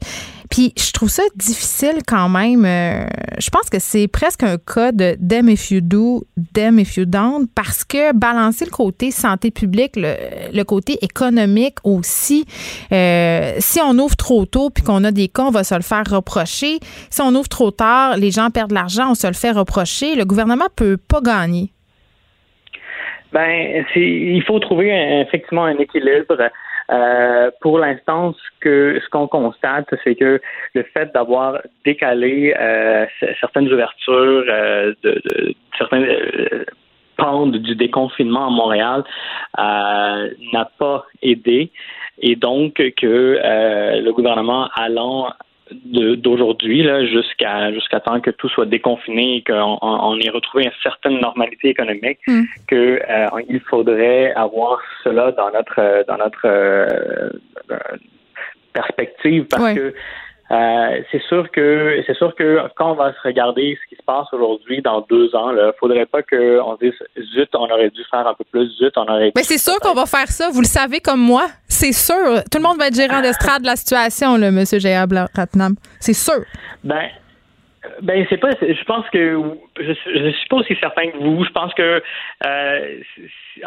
[0.50, 2.66] Puis je trouve ça difficile quand même.
[2.66, 3.06] Euh,
[3.40, 6.24] je pense que c'est presque un cas de them if you do,
[6.54, 12.46] them if you don't, parce que balancer le côté santé publique, le, côté économique aussi,
[12.92, 15.82] euh, si on ouvre trop tôt puis qu'on a des cas, on va se le
[15.82, 16.80] faire reprocher.
[17.10, 20.16] Si on ouvre trop tard, les gens perdent de l'argent, on se le fait reprocher.
[20.16, 21.70] Le gouvernement peut pas gagner.
[23.32, 24.90] Ben, il faut trouver
[25.28, 26.38] effectivement un équilibre.
[26.92, 30.42] Euh, pour l'instant, ce que ce qu'on constate, c'est que
[30.74, 33.06] le fait d'avoir décalé euh,
[33.40, 36.04] certaines ouvertures euh, de, de, certains
[37.18, 39.04] pans du déconfinement à Montréal
[39.58, 41.72] n'a pas aidé.
[42.20, 43.40] Et donc que
[44.02, 45.30] le gouvernement allant
[45.86, 50.72] d'aujourd'hui là jusqu'à jusqu'à temps que tout soit déconfiné et qu'on on ait retrouvé une
[50.82, 52.44] certaine normalité économique mm.
[52.68, 57.30] que euh, il faudrait avoir cela dans notre dans notre euh,
[58.74, 59.94] perspective parce que
[60.52, 64.04] euh, c'est sûr que c'est sûr que quand on va se regarder ce qui se
[64.06, 66.94] passe aujourd'hui dans deux ans, il faudrait pas qu'on dise
[67.34, 69.32] zut, on aurait dû faire un peu plus, zut, on aurait.
[69.36, 70.50] Mais c'est sûr qu'on va faire ça.
[70.52, 72.44] Vous le savez comme moi, c'est sûr.
[72.52, 75.06] Tout le monde va être gérant d'estrade de la situation, là, Monsieur J.A.
[75.34, 75.76] Ratnam.
[76.00, 76.44] C'est sûr.
[76.84, 77.10] Ben,
[78.02, 78.52] ben c'est pas.
[78.62, 79.42] Je pense que
[79.78, 81.44] je, je suis pas aussi certain que vous.
[81.44, 82.02] Je pense que
[82.46, 83.00] euh,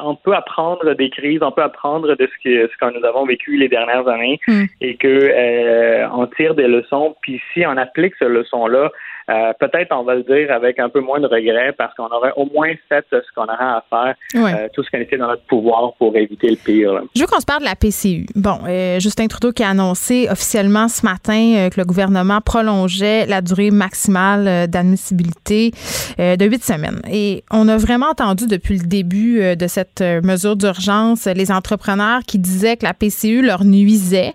[0.00, 3.26] on peut apprendre des crises, on peut apprendre de ce que ce que nous avons
[3.26, 4.64] vécu les dernières années hmm.
[4.80, 7.14] et que euh, on tire des leçons.
[7.20, 8.90] Puis si on applique ces leçons là
[9.28, 12.32] euh, peut-être on va le dire avec un peu moins de regret parce qu'on aurait
[12.36, 15.42] au moins fait ce qu'on aurait à faire, euh, tout ce qui était dans notre
[15.46, 17.02] pouvoir pour éviter le pire.
[17.14, 18.26] Je veux qu'on se parle de la PCU.
[18.36, 23.40] Bon, euh, Justin Trudeau qui a annoncé officiellement ce matin que le gouvernement prolongeait la
[23.40, 25.72] durée maximale d'admissibilité
[26.18, 27.00] de huit semaines.
[27.10, 32.38] Et on a vraiment entendu depuis le début de cette mesure d'urgence les entrepreneurs qui
[32.38, 34.34] disaient que la PCU leur nuisait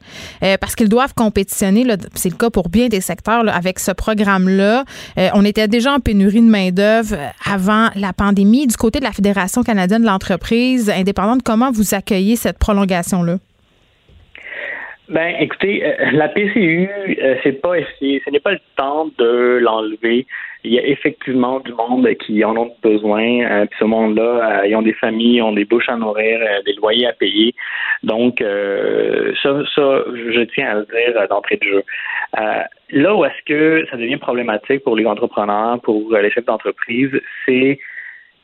[0.60, 1.86] parce qu'ils doivent compétitionner,
[2.16, 4.81] c'est le cas pour bien des secteurs, avec ce programme-là.
[5.18, 8.68] Euh, on était déjà en pénurie de main-d'œuvre euh, avant la pandémie.
[8.68, 13.36] Du côté de la Fédération canadienne de l'entreprise indépendante, comment vous accueillez cette prolongation-là?
[15.10, 16.88] Ben, écoutez, euh, la PCU,
[17.62, 20.26] pas, ce n'est pas le temps de l'enlever.
[20.64, 23.66] Il y a effectivement du monde qui en ont besoin.
[23.80, 27.56] Ce monde-là, ils ont des familles, ont des bouches à nourrir, des loyers à payer.
[28.04, 31.84] Donc, ça, ça, je tiens à le dire d'entrée de jeu.
[32.92, 37.12] Là où est-ce que ça devient problématique pour les entrepreneurs, pour les chefs d'entreprise,
[37.46, 37.80] c'est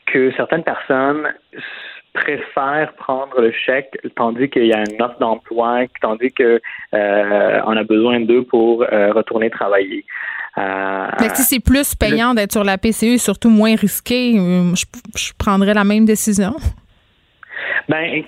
[0.06, 1.28] que certaines personnes
[2.14, 6.60] préfèrent prendre le chèque tandis qu'il y a une offre d'emploi, tandis que
[6.94, 10.04] euh, on a besoin d'eux pour euh, retourner travailler.
[10.56, 14.84] Euh, Mais si c'est plus payant d'être sur la PCE, surtout moins risqué, je,
[15.16, 16.56] je prendrais la même décision.
[17.88, 18.22] Ben,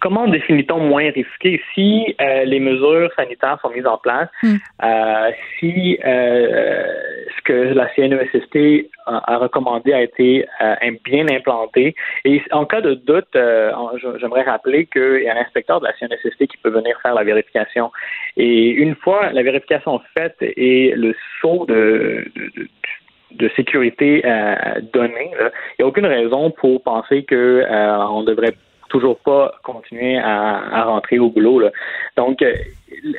[0.00, 4.56] comment définit-on moins risqué si euh, les mesures sanitaires sont mises en place, hmm.
[4.84, 6.86] euh, si euh,
[7.36, 10.46] ce que la CNESST a, recommandé a été
[11.04, 11.94] bien implanté,
[12.24, 13.36] et en cas de doute,
[14.20, 17.24] j'aimerais rappeler qu'il y a un inspecteur de la CNESST qui peut venir faire la
[17.24, 17.90] vérification.
[18.36, 22.24] Et une fois la vérification faite et le saut de,
[22.56, 22.68] de
[23.56, 24.22] sécurité
[24.92, 27.64] donné, il n'y a aucune raison pour penser que
[28.10, 28.54] on devrait
[28.94, 31.62] toujours pas continuer à, rentrer au boulot.
[32.16, 32.54] Donc, euh,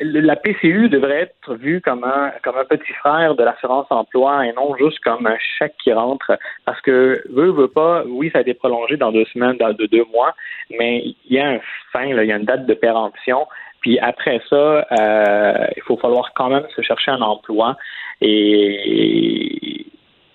[0.02, 4.54] la PCU devrait être vue comme un, comme un petit frère de l'assurance emploi et
[4.54, 8.40] non juste comme un chèque qui rentre parce que veut, veut pas, oui, ça a
[8.40, 10.34] été prolongé dans deux semaines, dans deux, mois,
[10.70, 11.60] mais il y a un
[11.92, 13.46] fin, il y a une date de péremption.
[13.82, 17.76] Puis après ça, euh, il faut falloir quand même se chercher un emploi.
[18.22, 19.85] Et,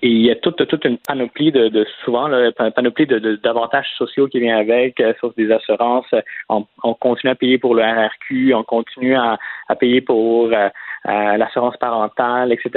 [0.03, 3.87] et il y a toute, toute une panoplie de, de souvent, là, panoplie de, d'avantages
[3.97, 6.07] sociaux qui vient avec, euh, sur des assurances.
[6.49, 9.37] On, on, continue à payer pour le RRQ, on continue à,
[9.67, 10.69] à payer pour euh,
[11.07, 12.69] euh l'assurance parentale, etc.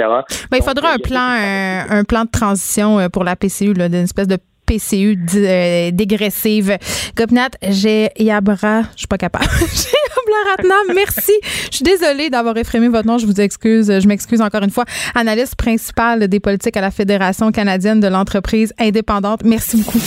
[0.51, 1.35] Ben, il faudra un plan,
[1.89, 5.15] un, plan de transition euh, pour la PCU, là, d'une espèce de PCU
[5.91, 6.77] dégressive.
[7.15, 9.45] Gopnat, j'ai Yabra, je suis pas capable.
[10.93, 11.33] merci.
[11.71, 13.17] Je suis désolée d'avoir effrémé votre nom.
[13.17, 13.87] Je vous excuse.
[13.87, 14.85] Je m'excuse encore une fois.
[15.13, 19.41] Analyste principale des politiques à la Fédération canadienne de l'entreprise indépendante.
[19.43, 19.99] Merci beaucoup.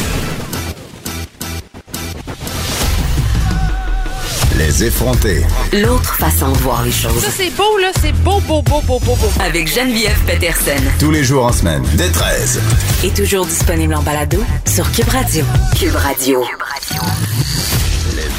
[4.59, 5.47] Les effronter.
[5.73, 7.23] L'autre façon de voir les choses.
[7.23, 7.93] Ça, c'est beau, là.
[8.03, 9.31] C'est beau, beau, beau, beau, beau, beau.
[9.41, 10.83] Avec Geneviève Peterson.
[10.99, 12.61] Tous les jours en semaine, dès 13.
[13.05, 15.45] Et toujours disponible en balado sur Cube Radio.
[15.79, 16.43] Cube Radio.
[16.43, 17.03] Cube Radio.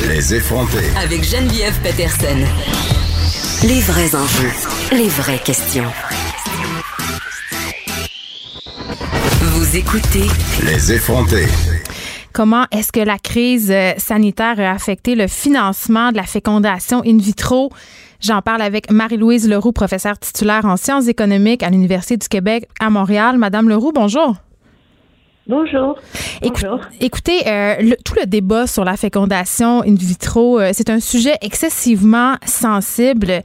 [0.09, 0.91] Les effronter.
[1.01, 2.45] Avec Geneviève Peterson.
[3.63, 4.51] Les vrais enjeux.
[4.91, 5.89] Les vraies questions.
[9.41, 10.27] Vous écoutez.
[10.65, 11.47] Les effronter.
[12.33, 17.17] Comment est-ce que la crise euh, sanitaire a affecté le financement de la fécondation in
[17.17, 17.71] vitro?
[18.21, 22.89] J'en parle avec Marie-Louise Leroux, professeure titulaire en sciences économiques à l'Université du Québec à
[22.89, 23.37] Montréal.
[23.37, 24.35] Madame Leroux, bonjour.
[25.49, 25.97] Bonjour.
[27.01, 32.35] Écoutez, euh, tout le débat sur la fécondation in vitro, euh, c'est un sujet excessivement
[32.45, 33.41] sensible.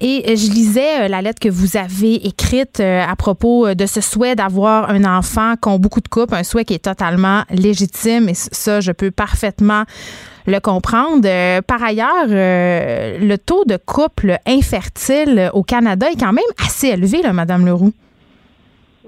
[0.00, 4.34] Et je lisais euh, la lettre que vous avez écrite à propos de ce souhait
[4.34, 8.28] d'avoir un enfant qu'ont beaucoup de couples, un souhait qui est totalement légitime.
[8.28, 9.84] Et ça, je peux parfaitement
[10.46, 11.22] le comprendre.
[11.62, 17.32] par ailleurs, le taux de couples infertiles au Canada est quand même assez élevé, là,
[17.32, 17.92] Madame Leroux.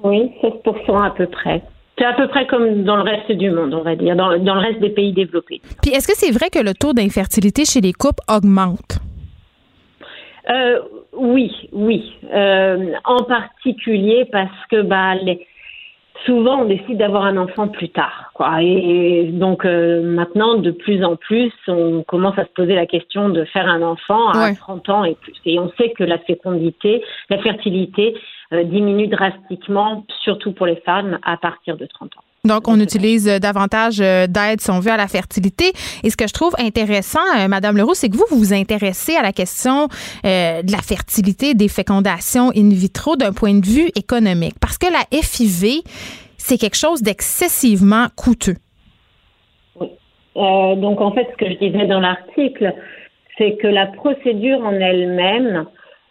[0.03, 1.63] Oui, 16% à peu près.
[1.99, 4.61] C'est à peu près comme dans le reste du monde, on va dire, dans, le
[4.61, 5.61] reste des pays développés.
[5.83, 8.99] Puis est-ce que c'est vrai que le taux d'infertilité chez les couples augmente?
[10.53, 10.81] Euh,
[11.13, 12.13] oui, oui.
[12.33, 15.15] Euh, en particulier parce que bah,
[16.27, 18.31] souvent on décide d'avoir un enfant plus tard.
[18.35, 18.63] Quoi.
[18.63, 23.29] Et, donc euh, maintenant, de plus en plus, on commence à se poser la question
[23.29, 25.35] de faire un enfant à 30 ans et plus.
[25.47, 28.15] Et on sait que la fécondité, la fertilité
[28.53, 32.25] euh, diminue drastiquement, surtout pour les femmes, à partir de 30 ans.
[32.45, 35.67] Donc, on utilise euh, davantage euh, d'aide, si on veut, à la fertilité.
[36.03, 39.23] Et ce que je trouve intéressant, Madame Leroux, c'est que vous, vous vous intéressez à
[39.23, 39.87] la question
[40.25, 44.55] de la fertilité, des fécondations in vitro d'un point de vue économique.
[44.61, 45.83] Parce que la FIV,
[46.37, 48.57] c'est quelque chose d'excessivement coûteux.
[49.79, 49.89] Oui.
[50.35, 52.75] donc, en fait, ce que je disais dans l'article,
[53.39, 55.67] c'est que la procédure en elle-même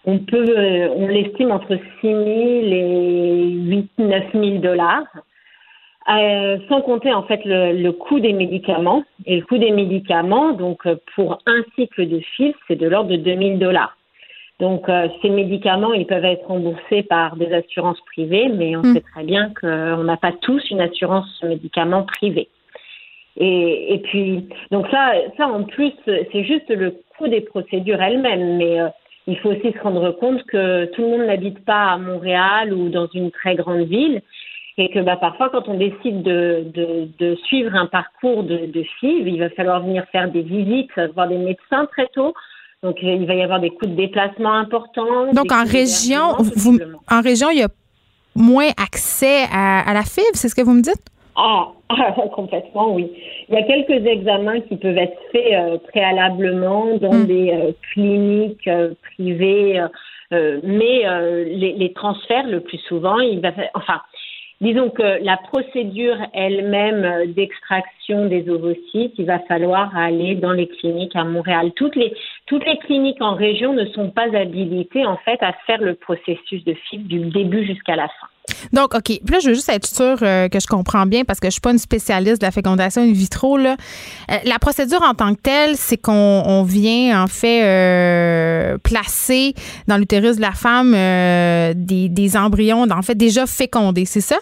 [0.06, 5.04] on peut, euh, on l'estime entre 6 000 et 8 9 000 dollars.
[6.10, 9.04] Euh, sans compter en fait le, coût des médicaments.
[9.26, 13.12] Et le coût des médicaments, donc euh, pour un cycle de fil, c'est de l'ordre
[13.12, 13.96] de 2000 dollars.
[14.60, 14.86] Donc
[15.24, 18.94] ces médicaments, ils peuvent être remboursés par des assurances privées, mais on hmm.
[18.94, 22.48] sait très bien qu'on n'a pas tous une assurance médicaments privée.
[23.38, 28.58] Et, et, puis donc ça, ça en plus, c'est juste le coût des procédures elles-mêmes,
[28.58, 28.78] mais
[29.26, 32.90] il faut aussi se rendre compte que tout le monde n'habite pas à Montréal ou
[32.90, 34.22] dans une très grande ville
[34.78, 38.84] et que bah, parfois quand on décide de, de, de suivre un parcours de, de
[39.00, 42.34] FIV, il va falloir venir faire des visites, voir des médecins très tôt,
[42.84, 45.34] Donc, il va y avoir des coûts de déplacement importants.
[45.34, 47.70] Donc, en région, vous, en région, il y a
[48.36, 51.04] moins accès à, la FIV, c'est ce que vous me dites?
[51.36, 51.68] Ah,
[52.36, 53.12] complètement, oui.
[53.50, 57.26] Il y a quelques examens qui peuvent être faits euh, préalablement dans hmm.
[57.26, 59.86] des euh, cliniques euh, privées,
[60.64, 61.04] mais
[61.44, 64.00] les, les, transferts, le plus souvent, il va, enfin,
[64.62, 71.16] Disons que la procédure elle-même d'extraction des ovocytes, il va falloir aller dans les cliniques
[71.16, 71.72] à Montréal.
[71.76, 72.14] Toutes les,
[72.46, 76.64] toutes les cliniques en région ne sont pas habilitées en fait à faire le processus
[76.66, 78.28] de FIV du début jusqu'à la fin.
[78.74, 79.04] Donc, OK.
[79.04, 81.52] Puis là, je veux juste être sûre euh, que je comprends bien parce que je
[81.52, 83.56] suis pas une spécialiste de la fécondation in vitro.
[83.58, 83.78] Là.
[84.30, 89.54] Euh, la procédure en tant que telle, c'est qu'on vient en fait euh, placer
[89.88, 90.92] dans l'utérus de la femme
[91.76, 94.38] des, des embryons, en fait, déjà fécondés, c'est ça?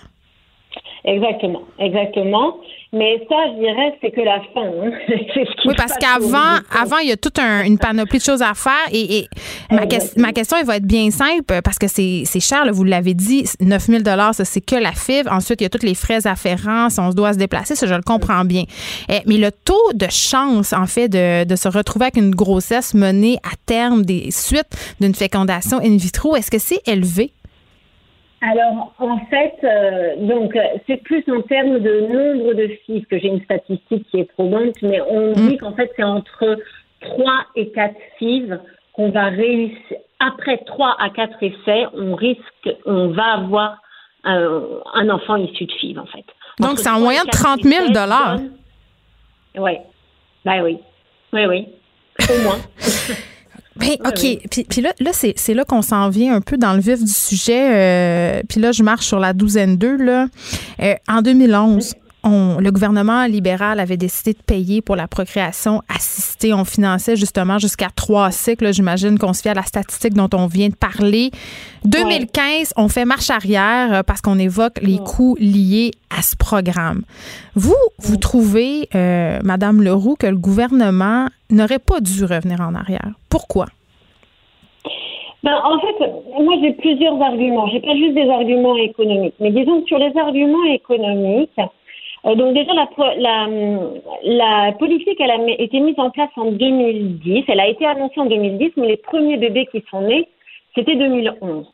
[1.05, 2.57] Exactement, exactement.
[2.91, 4.65] Mais ça, je dirais, c'est que la fin.
[4.65, 4.91] Hein.
[5.65, 8.73] oui, parce qu'avant, avant, il y a toute une panoplie de choses à faire.
[8.91, 9.27] Et,
[9.69, 9.81] ma,
[10.17, 13.83] ma, question, elle va être bien simple parce que c'est cher, vous l'avez dit, 9
[13.83, 15.27] 000 ça, c'est que la FIV.
[15.29, 17.85] Ensuite, il y a tous les frais afférents, si on se doit se déplacer, ça,
[17.85, 18.63] je le comprends bien.
[19.07, 22.95] Eh, mais le taux de chance, en fait, de, de se retrouver avec une grossesse
[22.95, 27.33] menée à terme des suites d'une fécondation in vitro, est-ce que c'est élevé?
[28.41, 33.27] Alors, en fait, euh, donc c'est plus en termes de nombre de FIV que j'ai
[33.27, 35.49] une statistique qui est probante, mais on mm.
[35.49, 36.57] dit qu'en fait, c'est entre
[37.01, 38.59] 3 et 4 FIV
[38.93, 39.97] qu'on va réussir.
[40.19, 43.81] Après 3 à 4 essais, on risque, on va avoir
[44.25, 46.25] euh, un enfant issu de FIV, en fait.
[46.59, 47.87] Donc, c'est en moyen de 30 000
[49.57, 49.77] Oui.
[50.45, 50.77] Ben oui.
[51.33, 51.67] Oui, oui.
[52.29, 52.59] Au moins.
[53.79, 54.47] Ben, OK.
[54.49, 57.11] Puis, puis, là, là c'est là qu'on s'en vient un peu dans le vif du
[57.11, 57.69] sujet.
[57.71, 59.97] Euh, puis là, je marche sur la douzaine 2.
[59.97, 60.27] Là.
[60.81, 66.53] Euh, en 2011, on, le gouvernement libéral avait décidé de payer pour la procréation assistée.
[66.53, 68.73] On finançait justement jusqu'à trois cycles.
[68.73, 71.31] J'imagine qu'on se fie à la statistique dont on vient de parler.
[71.85, 77.03] 2015, on fait marche arrière euh, parce qu'on évoque les coûts liés à ce programme.
[77.55, 83.11] Vous, vous trouvez, euh, Madame Leroux, que le gouvernement n'aurait pas dû revenir en arrière.
[83.29, 83.67] Pourquoi?
[85.41, 85.97] Ben, en fait,
[86.43, 87.67] moi j'ai plusieurs arguments.
[87.67, 91.57] J'ai pas juste des arguments économiques, mais disons que sur les arguments économiques,
[92.25, 93.47] donc déjà, la, la,
[94.23, 97.45] la, politique, elle a été mise en place en 2010.
[97.47, 100.27] Elle a été annoncée en 2010, mais les premiers bébés qui sont nés,
[100.75, 101.65] c'était 2011.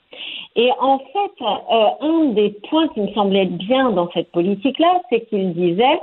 [0.55, 5.25] Et en fait, euh, un des points qui me semblait bien dans cette politique-là, c'est
[5.27, 5.99] qu'il disait,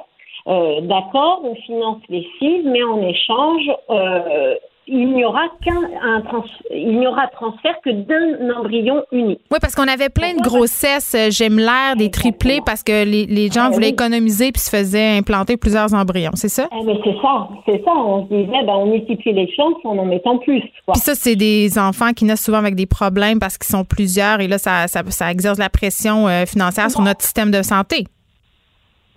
[0.47, 4.57] euh, d'accord, on finance les filles, mais en échange, euh,
[4.93, 9.41] il n'y aura qu'un trans, il n'y aura transfert que d'un embryon unique.
[9.51, 13.69] Oui, parce qu'on avait plein de grossesses l'air des triplés parce que les, les gens
[13.71, 16.69] eh voulaient économiser puis se faisaient implanter plusieurs embryons, c'est ça?
[16.73, 17.93] Eh c'est ça, c'est ça.
[17.95, 20.61] On se disait, ben, on multiplie les chances en en mettant plus.
[20.61, 24.41] Puis ça, c'est des enfants qui naissent souvent avec des problèmes parce qu'ils sont plusieurs
[24.41, 28.05] et là, ça, ça, ça exerce la pression euh, financière sur notre système de santé.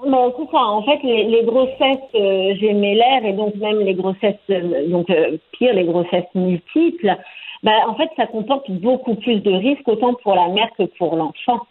[0.04, 0.64] Ben, c'est ça.
[0.64, 5.38] En fait, les, les grossesses euh, gémellaires et donc même les grossesses, euh, donc euh,
[5.54, 7.16] pire, les grossesses multiples,
[7.64, 11.16] ben, en fait, ça comporte beaucoup plus de risques autant pour la mère que pour
[11.16, 11.62] l'enfant.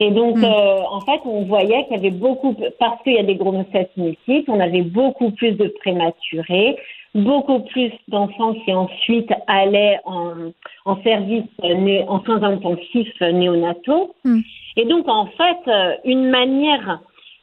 [0.00, 0.44] Et donc, hmm.
[0.44, 4.50] en fait, on voyait qu'il y avait beaucoup, parce qu'il y a des grossesses multiples,
[4.50, 6.78] on avait beaucoup plus de prématurés,
[7.14, 10.52] beaucoup plus d'enfants qui ensuite allaient en,
[10.86, 14.14] en service, en soins intensifs néonataux.
[14.24, 14.40] Hmm.
[14.76, 15.70] Et donc, en fait,
[16.04, 17.00] une manière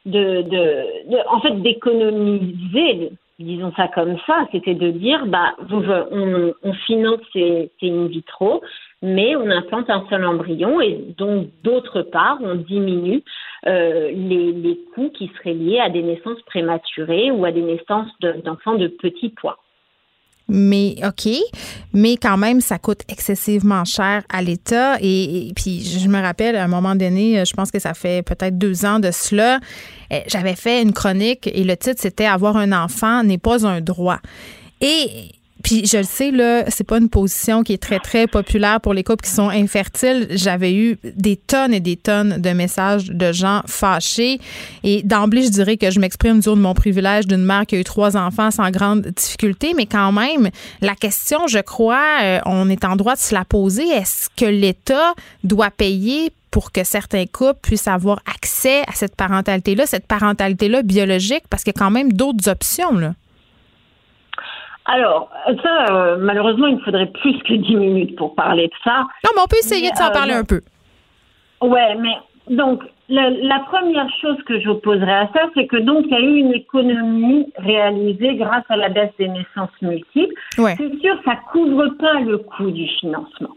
[0.07, 6.73] de, de, en fait d'économiser disons ça comme ça, c'était de dire bah on, on
[6.73, 8.61] finance ces, in vitro,
[9.01, 13.21] mais on implante un seul embryon et donc d'autre part on diminue
[13.67, 18.09] euh, les, les coûts qui seraient liés à des naissances prématurées ou à des naissances
[18.43, 19.59] d'enfants de, de petit poids.
[20.49, 21.29] Mais OK,
[21.93, 24.97] mais quand même, ça coûte excessivement cher à l'État.
[25.01, 28.57] Et, puis, je me rappelle, à un moment donné, je pense que ça fait peut-être
[28.57, 29.59] deux ans de cela,
[30.09, 33.81] eh, j'avais fait une chronique et le titre, c'était Avoir un enfant n'est pas un
[33.81, 34.19] droit.
[34.79, 35.31] Et
[35.67, 38.93] puis je le sais, là, c'est pas une position qui est très, très populaire pour
[38.93, 40.27] les couples qui sont infertiles.
[40.29, 44.39] J'avais eu des tonnes et des tonnes de messages de gens fâchés.
[44.85, 47.75] Et d'emblée, je dirais que je m'exprime du haut de mon privilège d'une mère qui
[47.75, 49.73] a eu trois enfants sans grande difficulté.
[49.75, 53.43] Mais quand même, la question, je crois, euh, on est en droit de se la
[53.43, 53.89] poser.
[53.89, 59.85] Est-ce que l'État doit payer pour que certains couples puissent avoir accès à cette parentalité-là,
[59.85, 63.15] cette parentalité-là biologique, parce qu'il y a quand même d'autres options, là?
[64.87, 65.29] Alors,
[65.63, 69.01] ça, euh, malheureusement, il me faudrait plus que 10 minutes pour parler de ça.
[69.23, 70.61] Non, mais on peut essayer de s'en parler euh, un peu.
[71.61, 72.15] Ouais, mais
[72.55, 76.35] donc, la, première chose que j'opposerais à ça, c'est que donc il y a eu
[76.37, 80.33] une économie réalisée grâce à la baisse des naissances multiples.
[80.55, 83.55] C'est sûr, ça couvre pas le coût du financement.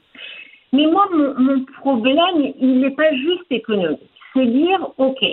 [0.73, 4.01] Mais moi, mon, problème, il n'est pas juste économique.
[4.35, 5.25] C'est dire, ok,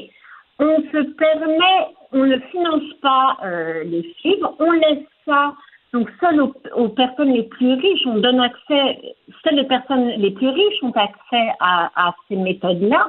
[0.60, 5.54] on se permet, on ne finance pas euh, les fibres, on laisse ça
[5.98, 6.40] donc, seules
[6.76, 10.92] aux, personnes les plus riches, on donne accès, seules les personnes les plus riches ont
[10.92, 13.08] accès à, ces méthodes-là.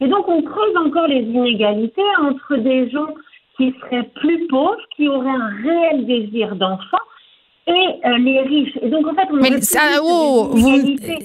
[0.00, 3.14] Et donc, on creuse encore les inégalités entre des gens
[3.56, 6.98] qui seraient plus pauvres, qui auraient un réel désir d'enfant,
[7.66, 7.72] et
[8.04, 8.78] euh, les riches.
[8.82, 10.54] Et donc, en fait, on Mais ça, oh,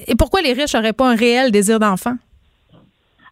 [0.07, 2.15] Et pourquoi les riches n'auraient pas un réel désir d'enfant?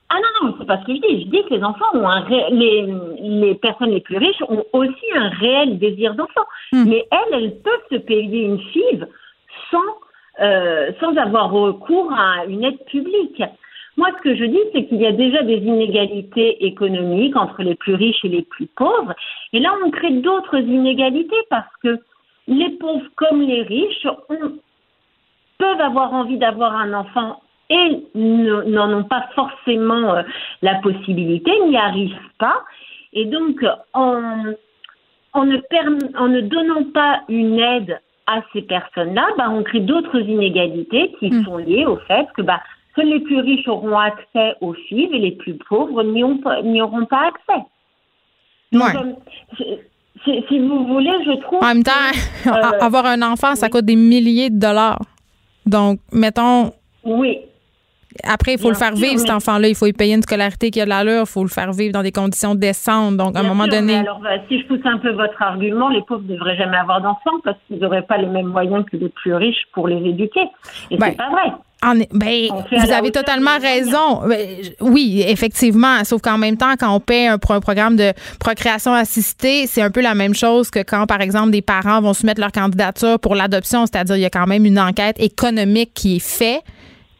[0.09, 1.23] Ah non, non, pas ce que je dis.
[1.23, 2.87] Je dis que les enfants ont un les,
[3.19, 6.45] les personnes les plus riches ont aussi un réel désir d'enfant.
[6.71, 6.85] Hmm.
[6.87, 9.05] Mais elles, elles peuvent se payer une FIV
[9.69, 9.79] sans,
[10.39, 13.43] euh, sans avoir recours à une aide publique.
[13.97, 17.75] Moi, ce que je dis, c'est qu'il y a déjà des inégalités économiques entre les
[17.75, 19.13] plus riches et les plus pauvres.
[19.51, 21.99] Et là, on crée d'autres inégalités parce que
[22.47, 24.07] les pauvres comme les riches
[25.57, 27.41] peuvent avoir envie d'avoir un enfant
[27.71, 30.23] et n'en ont pas forcément euh,
[30.61, 32.61] la possibilité, n'y arrivent pas.
[33.13, 33.63] Et donc,
[33.93, 34.43] en,
[35.33, 35.57] en, ne,
[36.17, 41.29] en ne donnant pas une aide à ces personnes-là, bah, on crée d'autres inégalités qui
[41.29, 41.45] hmm.
[41.45, 42.61] sont liées au fait que bah,
[42.95, 46.23] seuls les plus riches auront accès aux FIV et les plus pauvres n'y
[46.81, 47.65] auront pas accès.
[48.73, 49.13] Euh,
[50.25, 51.63] si vous voulez, je trouve.
[51.63, 51.91] En même temps,
[52.47, 54.99] euh, avoir un enfant, ça coûte des milliers de dollars.
[55.65, 56.71] Donc, mettons.
[57.03, 57.39] Oui.
[58.23, 59.67] Après, il faut le faire vivre, cet enfant-là.
[59.67, 61.21] Il faut y payer une scolarité qui a de l'allure.
[61.21, 63.17] Il faut le faire vivre dans des conditions décentes.
[63.17, 63.97] Donc, à un moment donné.
[63.97, 67.01] alors, bah, si je pousse un peu votre argument, les pauvres ne devraient jamais avoir
[67.01, 70.41] d'enfants parce qu'ils n'auraient pas les mêmes moyens que les plus riches pour les éduquer.
[70.89, 71.51] Et ben, c'est pas vrai.
[72.13, 74.27] ben, vous avez totalement raison.
[74.27, 74.37] Ben,
[74.81, 76.03] oui, effectivement.
[76.03, 79.89] Sauf qu'en même temps, quand on paie un, un, programme de procréation assistée, c'est un
[79.89, 83.35] peu la même chose que quand, par exemple, des parents vont soumettre leur candidature pour
[83.35, 83.85] l'adoption.
[83.85, 86.61] C'est-à-dire, il y a quand même une enquête économique qui est faite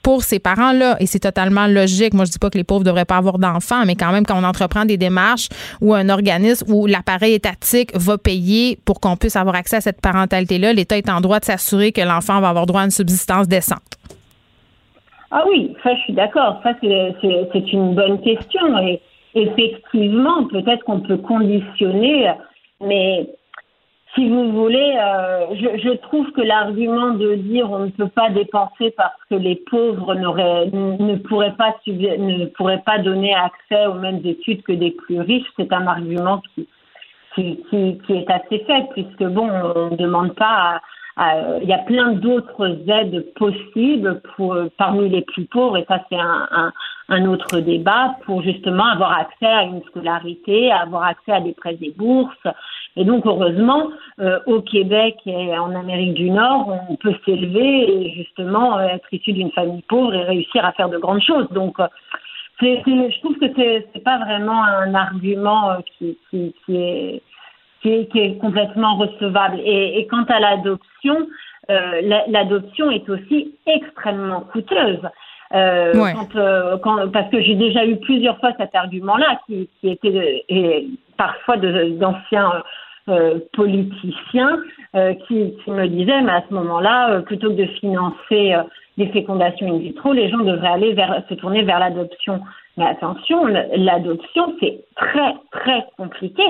[0.04, 0.98] pour ces parents-là.
[1.00, 2.14] Et c'est totalement logique.
[2.14, 4.40] Moi, je dis pas que les pauvres devraient pas avoir d'enfants, mais quand même, quand
[4.40, 5.50] on entreprend des démarches
[5.82, 10.02] où un organisme ou l'appareil étatique va payer pour qu'on puisse avoir accès à cette
[10.02, 13.48] parentalité-là, l'État est en droit de s'assurer que l'enfant va avoir droit à une subsistance
[13.48, 13.98] décente.
[15.32, 16.60] Ah oui, ça, je suis d'accord.
[16.64, 18.78] Ça, c'est une bonne question.
[18.80, 19.02] Et
[19.34, 22.32] effectivement, peut-être qu'on peut conditionner,
[22.82, 23.30] mais
[24.14, 28.30] si vous voulez, euh, je, je, trouve que l'argument de dire on ne peut pas
[28.30, 34.22] dépenser parce que les pauvres ne pourraient pas ne pourraient pas donner accès aux mêmes
[34.26, 36.68] études que des plus riches, c'est un argument qui
[37.36, 40.82] qui, qui, qui est assez faible puisque bon, on ne demande pas
[41.18, 46.18] il y a plein d'autres aides possibles pour, parmi les plus pauvres, et ça c'est
[46.18, 46.74] un, un,
[47.10, 51.78] un, autre débat, pour justement avoir accès à une scolarité, avoir accès à des prêts
[51.82, 52.48] et bourses.
[52.98, 53.90] Et donc heureusement,
[54.20, 59.08] euh, au Québec et en Amérique du Nord, on peut s'élever et justement euh, être
[59.14, 61.48] issu d'une famille pauvre et réussir à faire de grandes choses.
[61.52, 61.88] Donc euh,
[62.60, 67.22] c'est, je trouve que c'est pas vraiment un argument qui, qui, qui est
[67.82, 69.60] qui est, complètement recevable.
[69.64, 71.28] Et, et quant à l'adoption,
[71.70, 75.00] euh, l'adoption est aussi extrêmement coûteuse.
[75.54, 79.90] Euh, quand, euh, quand, parce que j'ai déjà eu plusieurs fois cet argument-là, qui, qui
[79.90, 82.64] était et parfois d'anciens
[83.10, 84.60] euh, politiciens
[84.96, 88.54] euh, qui, qui, me disaient, mais à ce moment-là, euh, plutôt que de financer
[88.98, 92.42] des fécondations in vitro, les gens devraient aller vers, se tourner vers l'adoption.
[92.78, 96.44] Mais attention, l'adoption, c'est très, très compliqué.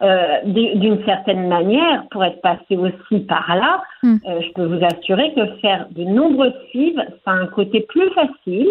[0.00, 4.18] Euh, d'une certaine manière, pour être passé aussi par là, hmm.
[4.28, 8.08] euh, je peux vous assurer que faire de nombreuses fives, ça a un côté plus
[8.10, 8.68] facile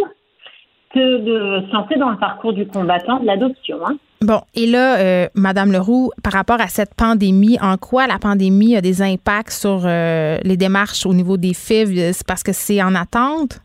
[0.94, 3.78] que de se dans le parcours du combattant de l'adoption.
[3.86, 3.98] Hein.
[4.22, 8.78] Bon, et là, euh, Madame Leroux, par rapport à cette pandémie, en quoi la pandémie
[8.78, 12.14] a des impacts sur les démarches au niveau des FIV?
[12.14, 13.60] C'est parce que c'est en attente?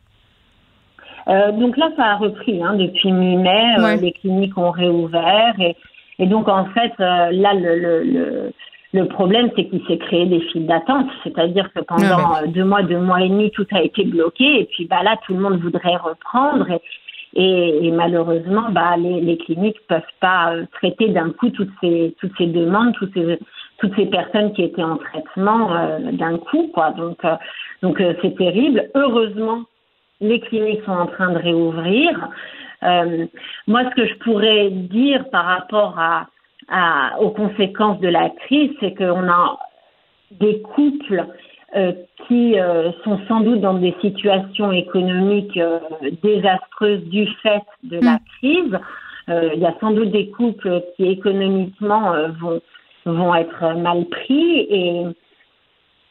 [1.28, 3.76] donc là, ça a repris hein, depuis mi-mai.
[4.00, 5.76] les cliniques ont réouvert et
[6.22, 8.52] et donc, en fait, euh, là, le, le,
[8.92, 11.08] le, problème, c'est qu'il s'est créé des files d'attente.
[11.24, 14.60] C'est-à-dire que pendant euh, deux mois, deux mois et demi, tout a été bloqué.
[14.60, 16.68] Et puis, bah, là, tout le monde voudrait reprendre.
[17.34, 22.14] Et, et, malheureusement, bah, les, les cliniques peuvent pas euh, traiter d'un coup toutes ces,
[22.20, 23.40] toutes ces demandes, toutes ces,
[23.78, 25.70] toutes ces personnes qui étaient en traitement
[26.12, 26.70] d'un coup.
[26.72, 26.90] Quoi.
[26.92, 27.18] Donc,
[27.82, 28.88] donc c'est terrible.
[28.94, 29.62] Heureusement,
[30.20, 32.28] les cliniques sont en train de réouvrir.
[32.83, 33.26] Euh,
[33.66, 36.26] moi, ce que je pourrais dire par rapport à,
[37.20, 39.59] aux conséquences de la crise, c'est qu'on a
[40.33, 41.26] des couples
[42.28, 42.57] qui
[43.03, 45.59] sont sans doute dans des situations économiques
[46.22, 48.18] désastreuses du fait de la mm.
[48.39, 48.78] crise.
[49.28, 52.61] Il y a sans doute des couples qui économiquement vont
[53.05, 55.05] vont être mal pris et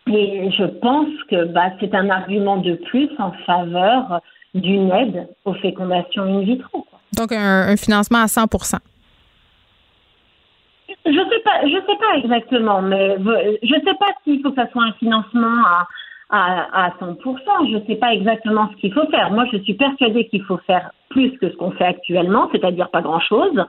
[0.07, 4.21] et je pense que bah, c'est un argument de plus en faveur
[4.53, 6.85] d'une aide aux fécondations in vitro.
[7.15, 8.45] Donc un, financement à 100
[11.03, 13.17] je sais pas, je sais pas exactement, mais
[13.63, 15.87] je sais pas s'il faut que ça soit un financement à,
[16.29, 17.17] à, à 100%.
[17.71, 19.31] Je sais pas exactement ce qu'il faut faire.
[19.31, 23.01] Moi, je suis persuadée qu'il faut faire plus que ce qu'on fait actuellement, c'est-à-dire pas
[23.01, 23.65] grand-chose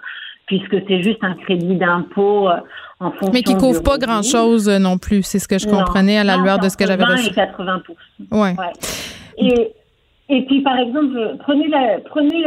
[0.46, 2.56] puisque c'est juste un crédit d'impôt euh,
[3.00, 3.30] en fonction.
[3.32, 6.36] Mais qui couvre pas grand-chose euh, non plus, c'est ce que je comprenais à la
[6.36, 7.30] lueur de ce que j'avais reçu.
[7.30, 7.82] et 80
[8.32, 8.54] ouais.
[9.38, 9.72] Et,
[10.28, 11.68] et puis, par exemple, prenez
[12.06, 12.44] prenez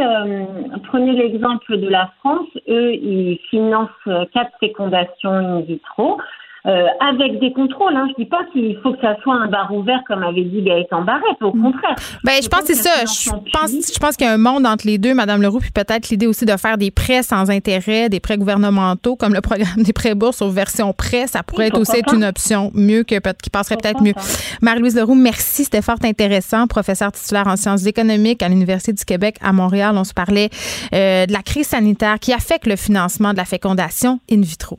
[0.88, 2.48] prenez l'exemple de la France.
[2.68, 3.90] Eux, ils financent
[4.32, 6.18] quatre fécondations in vitro.
[6.66, 7.94] Euh, avec des contrôles.
[7.94, 8.08] Hein.
[8.10, 11.02] Je dis pas qu'il faut que ça soit un bar ouvert comme avait dit Gaëtan
[11.02, 11.94] Barrette, au contraire.
[12.24, 13.04] Ben, je, pense que c'est ça.
[13.04, 15.70] Je pense, je pense qu'il y a un monde entre les deux, Madame Leroux, puis
[15.70, 19.82] peut-être l'idée aussi de faire des prêts sans intérêt, des prêts gouvernementaux, comme le programme
[19.84, 23.14] des prêts bourses aux versions prêts, ça pourrait être aussi être une option mieux que
[23.34, 24.14] qui passerait peut-être mieux.
[24.60, 29.36] Marie-Louise Leroux, merci, c'était fort intéressant, professeur titulaire en sciences économiques à l'Université du Québec
[29.40, 29.94] à Montréal.
[29.96, 30.50] On se parlait
[30.92, 34.78] euh, de la crise sanitaire qui affecte le financement de la fécondation in vitro.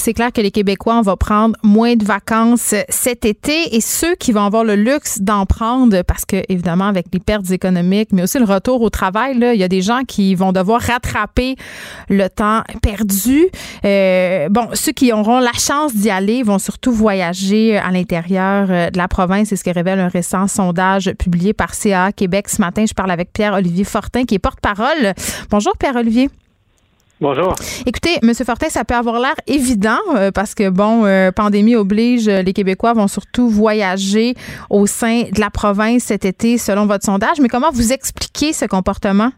[0.00, 4.32] c'est clair que les Québécois, vont prendre moins de vacances cet été et ceux qui
[4.32, 8.38] vont avoir le luxe d'en prendre, parce que évidemment avec les pertes économiques, mais aussi
[8.38, 11.56] le retour au travail, là, il y a des gens qui vont devoir rattraper
[12.08, 13.46] le temps perdu.
[13.84, 18.90] Euh, bon, ceux qui auront la chance d'y aller vont surtout voyager à l'intérieur euh,
[18.90, 19.48] de la province.
[19.48, 22.84] C'est ce que révèle un récent sondage publié par CA Québec ce matin.
[22.88, 25.12] Je parle avec Pierre-Olivier Fortin, qui est porte-parole.
[25.50, 26.30] Bonjour Pierre-Olivier.
[27.20, 27.54] Bonjour.
[27.84, 28.32] Écoutez, M.
[28.34, 32.54] Fortin, ça peut avoir l'air évident euh, parce que, bon, euh, pandémie oblige, euh, les
[32.54, 34.34] Québécois vont surtout voyager
[34.70, 37.38] au sein de la province cet été, selon votre sondage.
[37.40, 39.32] Mais comment vous expliquez ce comportement?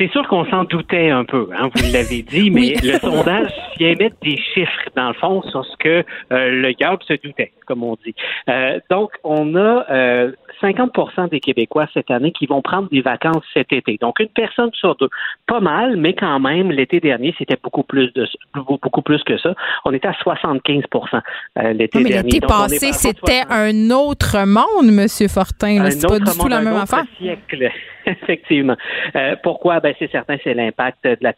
[0.00, 3.94] C'est sûr qu'on s'en doutait un peu, hein, vous l'avez dit, mais le sondage vient
[3.96, 7.98] mettre des chiffres, dans le fond, sur ce que le GAB se doutait, comme on
[8.02, 8.14] dit.
[8.88, 10.32] donc, on a
[10.62, 13.98] 50% des Québécois cette année qui vont prendre des vacances cet été.
[14.00, 15.08] Donc, une personne sur deux.
[15.46, 19.54] Pas mal, mais quand même, l'été dernier, c'était beaucoup plus de beaucoup plus que ça.
[19.84, 21.20] On était à 75%
[21.58, 22.30] euh, l'été dernier.
[22.30, 25.90] L'été passé, c'était un autre monde, Monsieur Fortin.
[25.90, 27.04] C'est pas du tout la même affaire.
[27.18, 27.70] Siècle.
[28.22, 28.76] Effectivement.
[29.16, 29.80] Euh, pourquoi?
[29.80, 31.32] Ben, c'est certain, c'est l'impact de la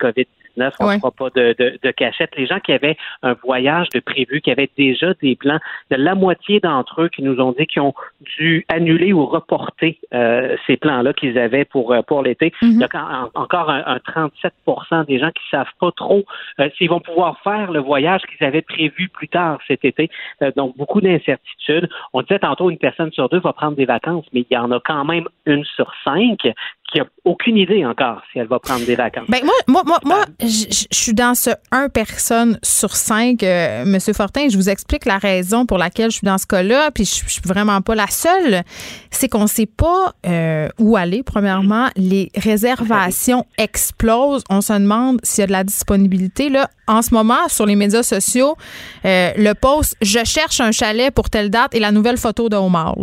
[0.57, 2.31] On ne fera pas de, de, cachette.
[2.37, 5.59] Les gens qui avaient un voyage de prévu, qui avaient déjà des plans,
[5.91, 7.95] de la moitié d'entre eux qui nous ont dit qu'ils ont
[8.39, 12.53] dû annuler ou reporter euh, ces plans-là qu'ils avaient pour euh, pour l'été.
[12.63, 16.25] Il y a encore un, 37% des gens qui savent pas trop
[16.61, 20.11] euh, s'ils vont pouvoir faire le voyage qu'ils avaient prévu plus tard cet été.
[20.57, 21.89] donc beaucoup d'incertitudes.
[22.13, 24.71] On disait tantôt une personne sur deux va prendre des vacances, mais il y en
[24.71, 26.47] a quand même une sur cinq
[26.93, 29.27] qui a aucune idée encore si elle va prendre des vacances.
[29.29, 33.43] Ben moi, moi, moi, moi je suis dans ce 1 personne sur 5.
[33.43, 36.91] Euh, Monsieur Fortin, je vous explique la raison pour laquelle je suis dans ce cas-là,
[36.91, 38.63] puis je, suis vraiment pas la seule.
[39.11, 41.89] C'est qu'on sait pas euh, où aller, premièrement.
[41.97, 44.43] Les réservations explosent.
[44.51, 46.49] On se demande s'il y a de la disponibilité.
[46.49, 48.57] Là, en ce moment, sur les médias sociaux,
[49.05, 52.57] euh, le post «Je cherche un chalet pour telle date» et la nouvelle photo de
[52.57, 52.97] Omar.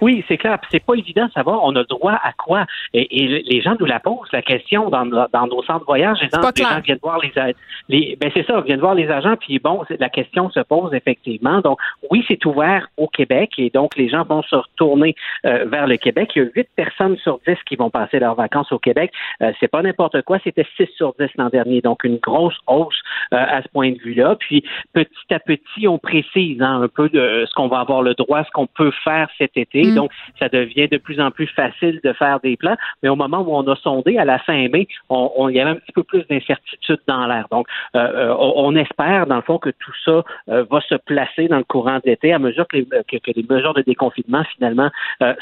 [0.00, 0.58] oui, c'est clair.
[0.70, 2.66] C'est pas évident de savoir on a droit à quoi.
[2.94, 6.18] Et, les gens nous la posent, la question dans, nos centres de voyage.
[6.20, 7.54] Les, gens viennent voir les,
[7.88, 11.60] les ben c'est ça, viennent voir les agents, puis bon, la question se pose effectivement.
[11.60, 11.78] Donc,
[12.10, 15.14] oui, c'est ouvert au Québec et donc les gens vont se retourner
[15.46, 16.32] euh, vers le Québec.
[16.34, 19.12] Il y a huit personnes sur dix qui vont passer leurs vacances au Québec.
[19.42, 21.80] Euh, c'est pas n'importe quoi, c'était six sur dix l'an dernier.
[21.80, 23.00] Donc, une grosse hausse
[23.32, 24.36] euh, à ce point de vue-là.
[24.38, 28.14] Puis, petit à petit, on précise hein, un peu de ce qu'on va avoir le
[28.14, 29.94] droit, ce qu'on peut faire cet été Mm.
[29.94, 32.76] Donc, ça devient de plus en plus facile de faire des plans.
[33.02, 35.70] Mais au moment où on a sondé, à la fin mai, on, il y avait
[35.70, 37.46] un petit peu plus d'incertitude dans l'air.
[37.50, 37.66] Donc,
[37.96, 41.58] euh, euh, on espère, dans le fond, que tout ça euh, va se placer dans
[41.58, 44.90] le courant de l'été à mesure que les, mesures de déconfinement, finalement,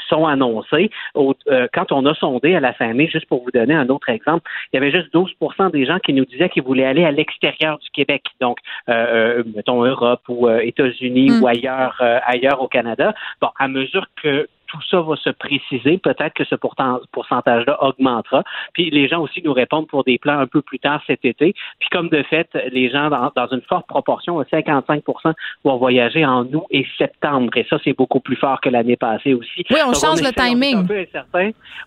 [0.09, 0.89] sont annoncées.
[1.15, 4.49] quand on a sondé à la fin mai, juste pour vous donner un autre exemple,
[4.71, 5.31] il y avait juste 12
[5.73, 8.23] des gens qui nous disaient qu'ils voulaient aller à l'extérieur du Québec.
[8.39, 8.57] Donc,
[8.87, 11.41] mettons Europe ou États-Unis mm.
[11.41, 13.13] ou ailleurs, ailleurs au Canada.
[13.41, 15.97] Bon, à mesure que tout ça va se préciser.
[15.97, 18.43] Peut-être que ce pourcentage-là augmentera.
[18.73, 21.53] Puis les gens aussi nous répondent pour des plans un peu plus tard cet été.
[21.79, 25.33] Puis comme de fait, les gens dans, une forte proportion, 55%
[25.63, 27.55] vont voyager en août et septembre.
[27.57, 29.65] Et ça, c'est beaucoup plus fort que l'année passée aussi.
[29.69, 30.87] Oui, on change le timing.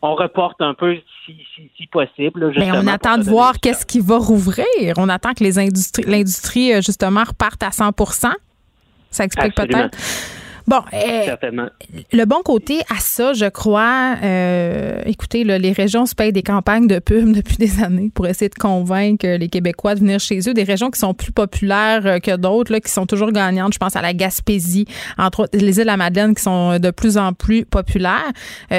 [0.03, 2.53] On reporte un peu si, possible.
[2.57, 4.67] Mais on attend de voir qu'est-ce qui va rouvrir.
[4.99, 8.33] On attend que les industries, l'industrie, euh, justement, reparte à 100%
[9.11, 9.97] Ça explique peut-être.
[10.67, 11.37] Bon, euh,
[12.13, 16.87] le bon côté à ça, je crois, euh, écoutez, les régions se payent des campagnes
[16.87, 20.55] de pub depuis des années pour essayer de convaincre les Québécois de venir chez eux.
[20.55, 23.75] Des régions qui sont plus populaires euh, que d'autres, qui sont toujours gagnantes.
[23.75, 24.87] Je pense à la Gaspésie,
[25.19, 28.33] entre autres les îles de la Madeleine qui sont de plus en plus populaires.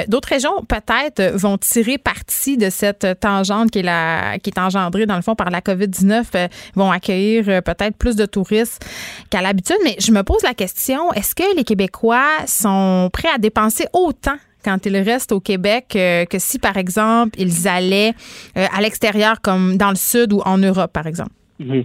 [0.08, 5.06] d'autres régions, peut-être, vont tirer parti de cette tangente qui est, la, qui est engendrée,
[5.06, 8.84] dans le fond, par la COVID-19, vont accueillir peut-être plus de touristes
[9.30, 9.76] qu'à l'habitude.
[9.84, 13.84] Mais je me pose la question, est-ce que les Québécois Québécois sont prêts à dépenser
[13.92, 18.14] autant quand ils restent au Québec euh, que si, par exemple, ils allaient
[18.56, 21.32] euh, à l'extérieur, comme dans le Sud ou en Europe, par exemple?
[21.58, 21.84] Mhm.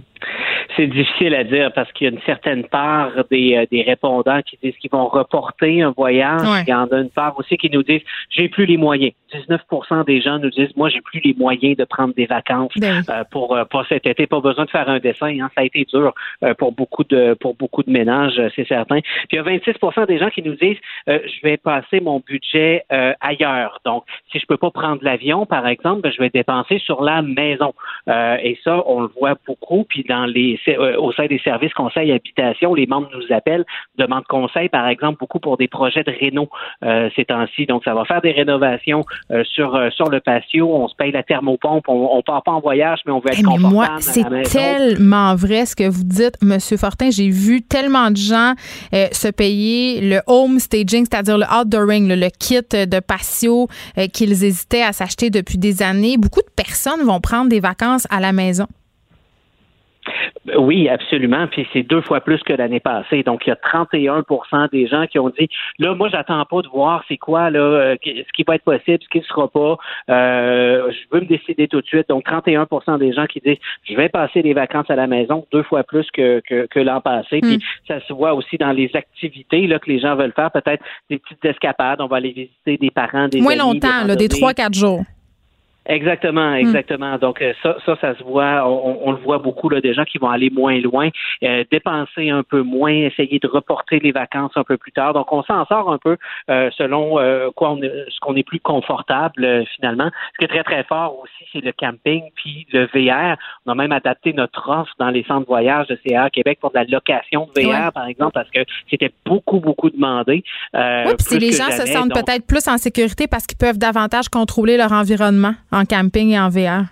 [0.76, 4.40] C'est difficile à dire parce qu'il y a une certaine part des, euh, des répondants
[4.42, 6.42] qui disent qu'ils vont reporter un voyage.
[6.66, 9.12] Il y en a une part aussi qui nous disent j'ai plus les moyens.
[9.32, 13.02] 19% des gens nous disent moi j'ai plus les moyens de prendre des vacances ben
[13.08, 14.26] euh, pour euh, pour cet été.
[14.26, 15.38] Pas besoin de faire un dessin.
[15.40, 15.50] Hein.
[15.54, 16.14] Ça a été dur
[16.58, 19.00] pour beaucoup de pour beaucoup de ménages, c'est certain.
[19.00, 22.84] Puis il y a 26% des gens qui nous disent je vais passer mon budget
[23.20, 23.80] ailleurs.
[23.84, 27.22] Donc si je peux pas prendre l'avion par exemple, ben, je vais dépenser sur la
[27.22, 27.74] maison.
[28.08, 29.84] et ça on le voit beaucoup.
[29.88, 30.61] Puis dans les euh,
[30.98, 33.64] au sein des services conseil habitation, les membres nous appellent,
[33.96, 36.48] demandent conseil, par exemple, beaucoup pour des projets de réno
[36.84, 37.66] euh, ces temps-ci.
[37.66, 40.74] Donc, ça va faire des rénovations euh, sur sur le patio.
[40.74, 41.88] On se paye la thermopompe.
[41.88, 43.74] On, ne part pas en voyage, mais on veut être hey, confortable.
[43.74, 47.10] Moi, c'est tellement vrai ce que vous dites, Monsieur Fortin.
[47.10, 48.54] J'ai vu tellement de gens
[48.92, 53.68] se payer le home staging, c'est-à-dire le outdooring, le, le kit de patio
[54.12, 56.16] qu'ils hésitaient à s'acheter depuis des années.
[56.16, 58.66] Beaucoup de personnes vont prendre des vacances à la maison.
[60.56, 61.46] Oui, absolument.
[61.46, 63.22] Puis c'est deux fois plus que l'année passée.
[63.22, 65.48] Donc, il y a 31% des gens qui ont dit
[65.78, 68.98] là, moi, j'attends pas de voir c'est quoi là, euh, ce qui va être possible,
[69.02, 69.76] ce qui ne sera pas.
[70.10, 72.08] Euh, je veux me décider tout de suite.
[72.08, 72.66] Donc, 31
[72.98, 76.06] des gens qui disent je vais passer les vacances à la maison, deux fois plus
[76.12, 77.40] que, que, l'an passé.
[77.40, 77.60] Puis hmm.
[77.86, 81.18] ça se voit aussi dans les activités là, que les gens veulent faire, peut-être des
[81.18, 82.00] petites escapades.
[82.00, 85.04] On va aller visiter des parents, des Moins longtemps, là, des trois, quatre jours.
[85.86, 86.56] Exactement, hmm.
[86.56, 87.18] exactement.
[87.18, 90.18] Donc euh, ça, ça, ça se voit, on, le voit beaucoup là, des gens qui
[90.18, 91.08] vont aller moins loin,
[91.42, 95.12] euh, dépenser un peu moins, essayer de reporter les vacances un peu plus tard.
[95.12, 96.16] Donc on s'en sort un peu
[96.50, 97.16] euh, selon
[97.56, 100.10] quoi on ce qu'on est plus confortable finalement.
[100.34, 103.36] Ce qui est très très fort aussi, c'est le camping puis le VR.
[103.66, 106.70] On a même adapté notre offre dans les centres de voyage de CA Québec pour
[106.70, 110.44] de la location de VR par exemple parce que c'était beaucoup beaucoup demandé.
[110.74, 114.76] oui, puis les gens se sentent peut-être plus en sécurité parce qu'ils peuvent davantage contrôler
[114.76, 116.84] leur environnement en camping et en VR.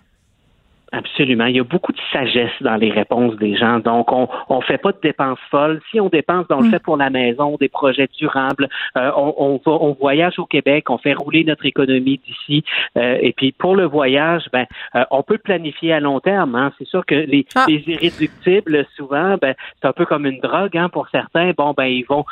[0.93, 1.47] Absolument.
[1.47, 3.79] Il y a beaucoup de sagesse dans les réponses des gens.
[3.79, 5.81] Donc, on on fait pas de dépenses folles.
[5.91, 6.71] Si on dépense, on le mm.
[6.73, 8.69] fait pour la maison, des projets durables.
[8.97, 12.65] Euh, on, on, va, on voyage au Québec, on fait rouler notre économie d'ici.
[12.99, 16.57] Euh, et puis, pour le voyage, ben, euh, on peut planifier à long terme.
[16.57, 16.73] Hein.
[16.79, 17.67] C'est sûr que les, ah.
[17.69, 21.53] les irréductibles, souvent, ben, c'est un peu comme une drogue hein, pour certains.
[21.57, 22.25] Bon, ben, ils vont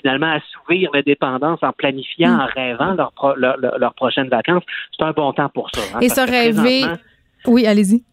[0.00, 2.40] finalement assouvir la dépendance en planifiant, mm.
[2.40, 4.64] en rêvant leur, leur, leur, prochaine vacances.
[4.96, 5.82] C'est un bon temps pour ça.
[5.94, 6.86] Hein, et se rêver
[7.46, 8.04] oui, allez-y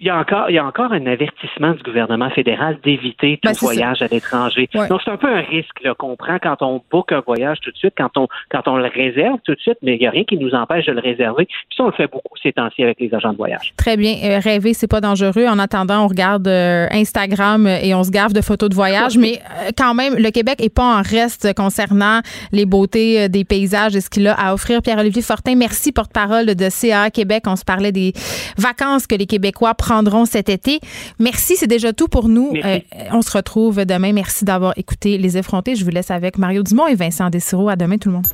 [0.00, 3.50] il y a encore, il y a encore un avertissement du gouvernement fédéral d'éviter tout
[3.50, 4.68] ben, voyage à l'étranger.
[4.72, 7.76] Donc c'est un peu un risque qu'on prend quand on book un voyage tout de
[7.76, 10.22] suite, quand on quand on le réserve tout de suite, mais il n'y a rien
[10.22, 11.46] qui nous empêche de le réserver.
[11.46, 13.72] Puis ça on le fait beaucoup ces temps-ci avec les agents de voyage.
[13.76, 15.46] Très bien, euh, rêver c'est pas dangereux.
[15.46, 19.38] En attendant, on regarde euh, Instagram et on se gave de photos de voyage, mais
[19.38, 22.20] euh, quand même le Québec est pas en reste concernant
[22.52, 24.80] les beautés des paysages et ce qu'il a à offrir.
[24.80, 27.44] Pierre-Olivier Fortin, merci porte-parole de CA Québec.
[27.46, 28.12] On se parlait des
[28.56, 30.80] vacances que les Québécois prendront cet été.
[31.18, 32.52] Merci, c'est déjà tout pour nous.
[32.62, 32.78] Euh,
[33.12, 34.12] on se retrouve demain.
[34.12, 35.76] Merci d'avoir écouté Les Effrontés.
[35.76, 37.70] Je vous laisse avec Mario Dumont et Vincent Dessureau.
[37.70, 38.26] À demain, tout le monde.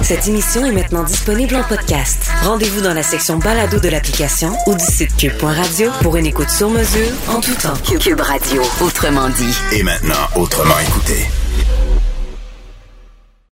[0.00, 2.30] Cette émission est maintenant disponible en podcast.
[2.42, 6.70] Rendez-vous dans la section balado de l'application ou du site cube.radio pour une écoute sur
[6.70, 7.74] mesure en tout temps.
[8.00, 9.54] Cube Radio, autrement dit.
[9.72, 11.26] Et maintenant, autrement écouté.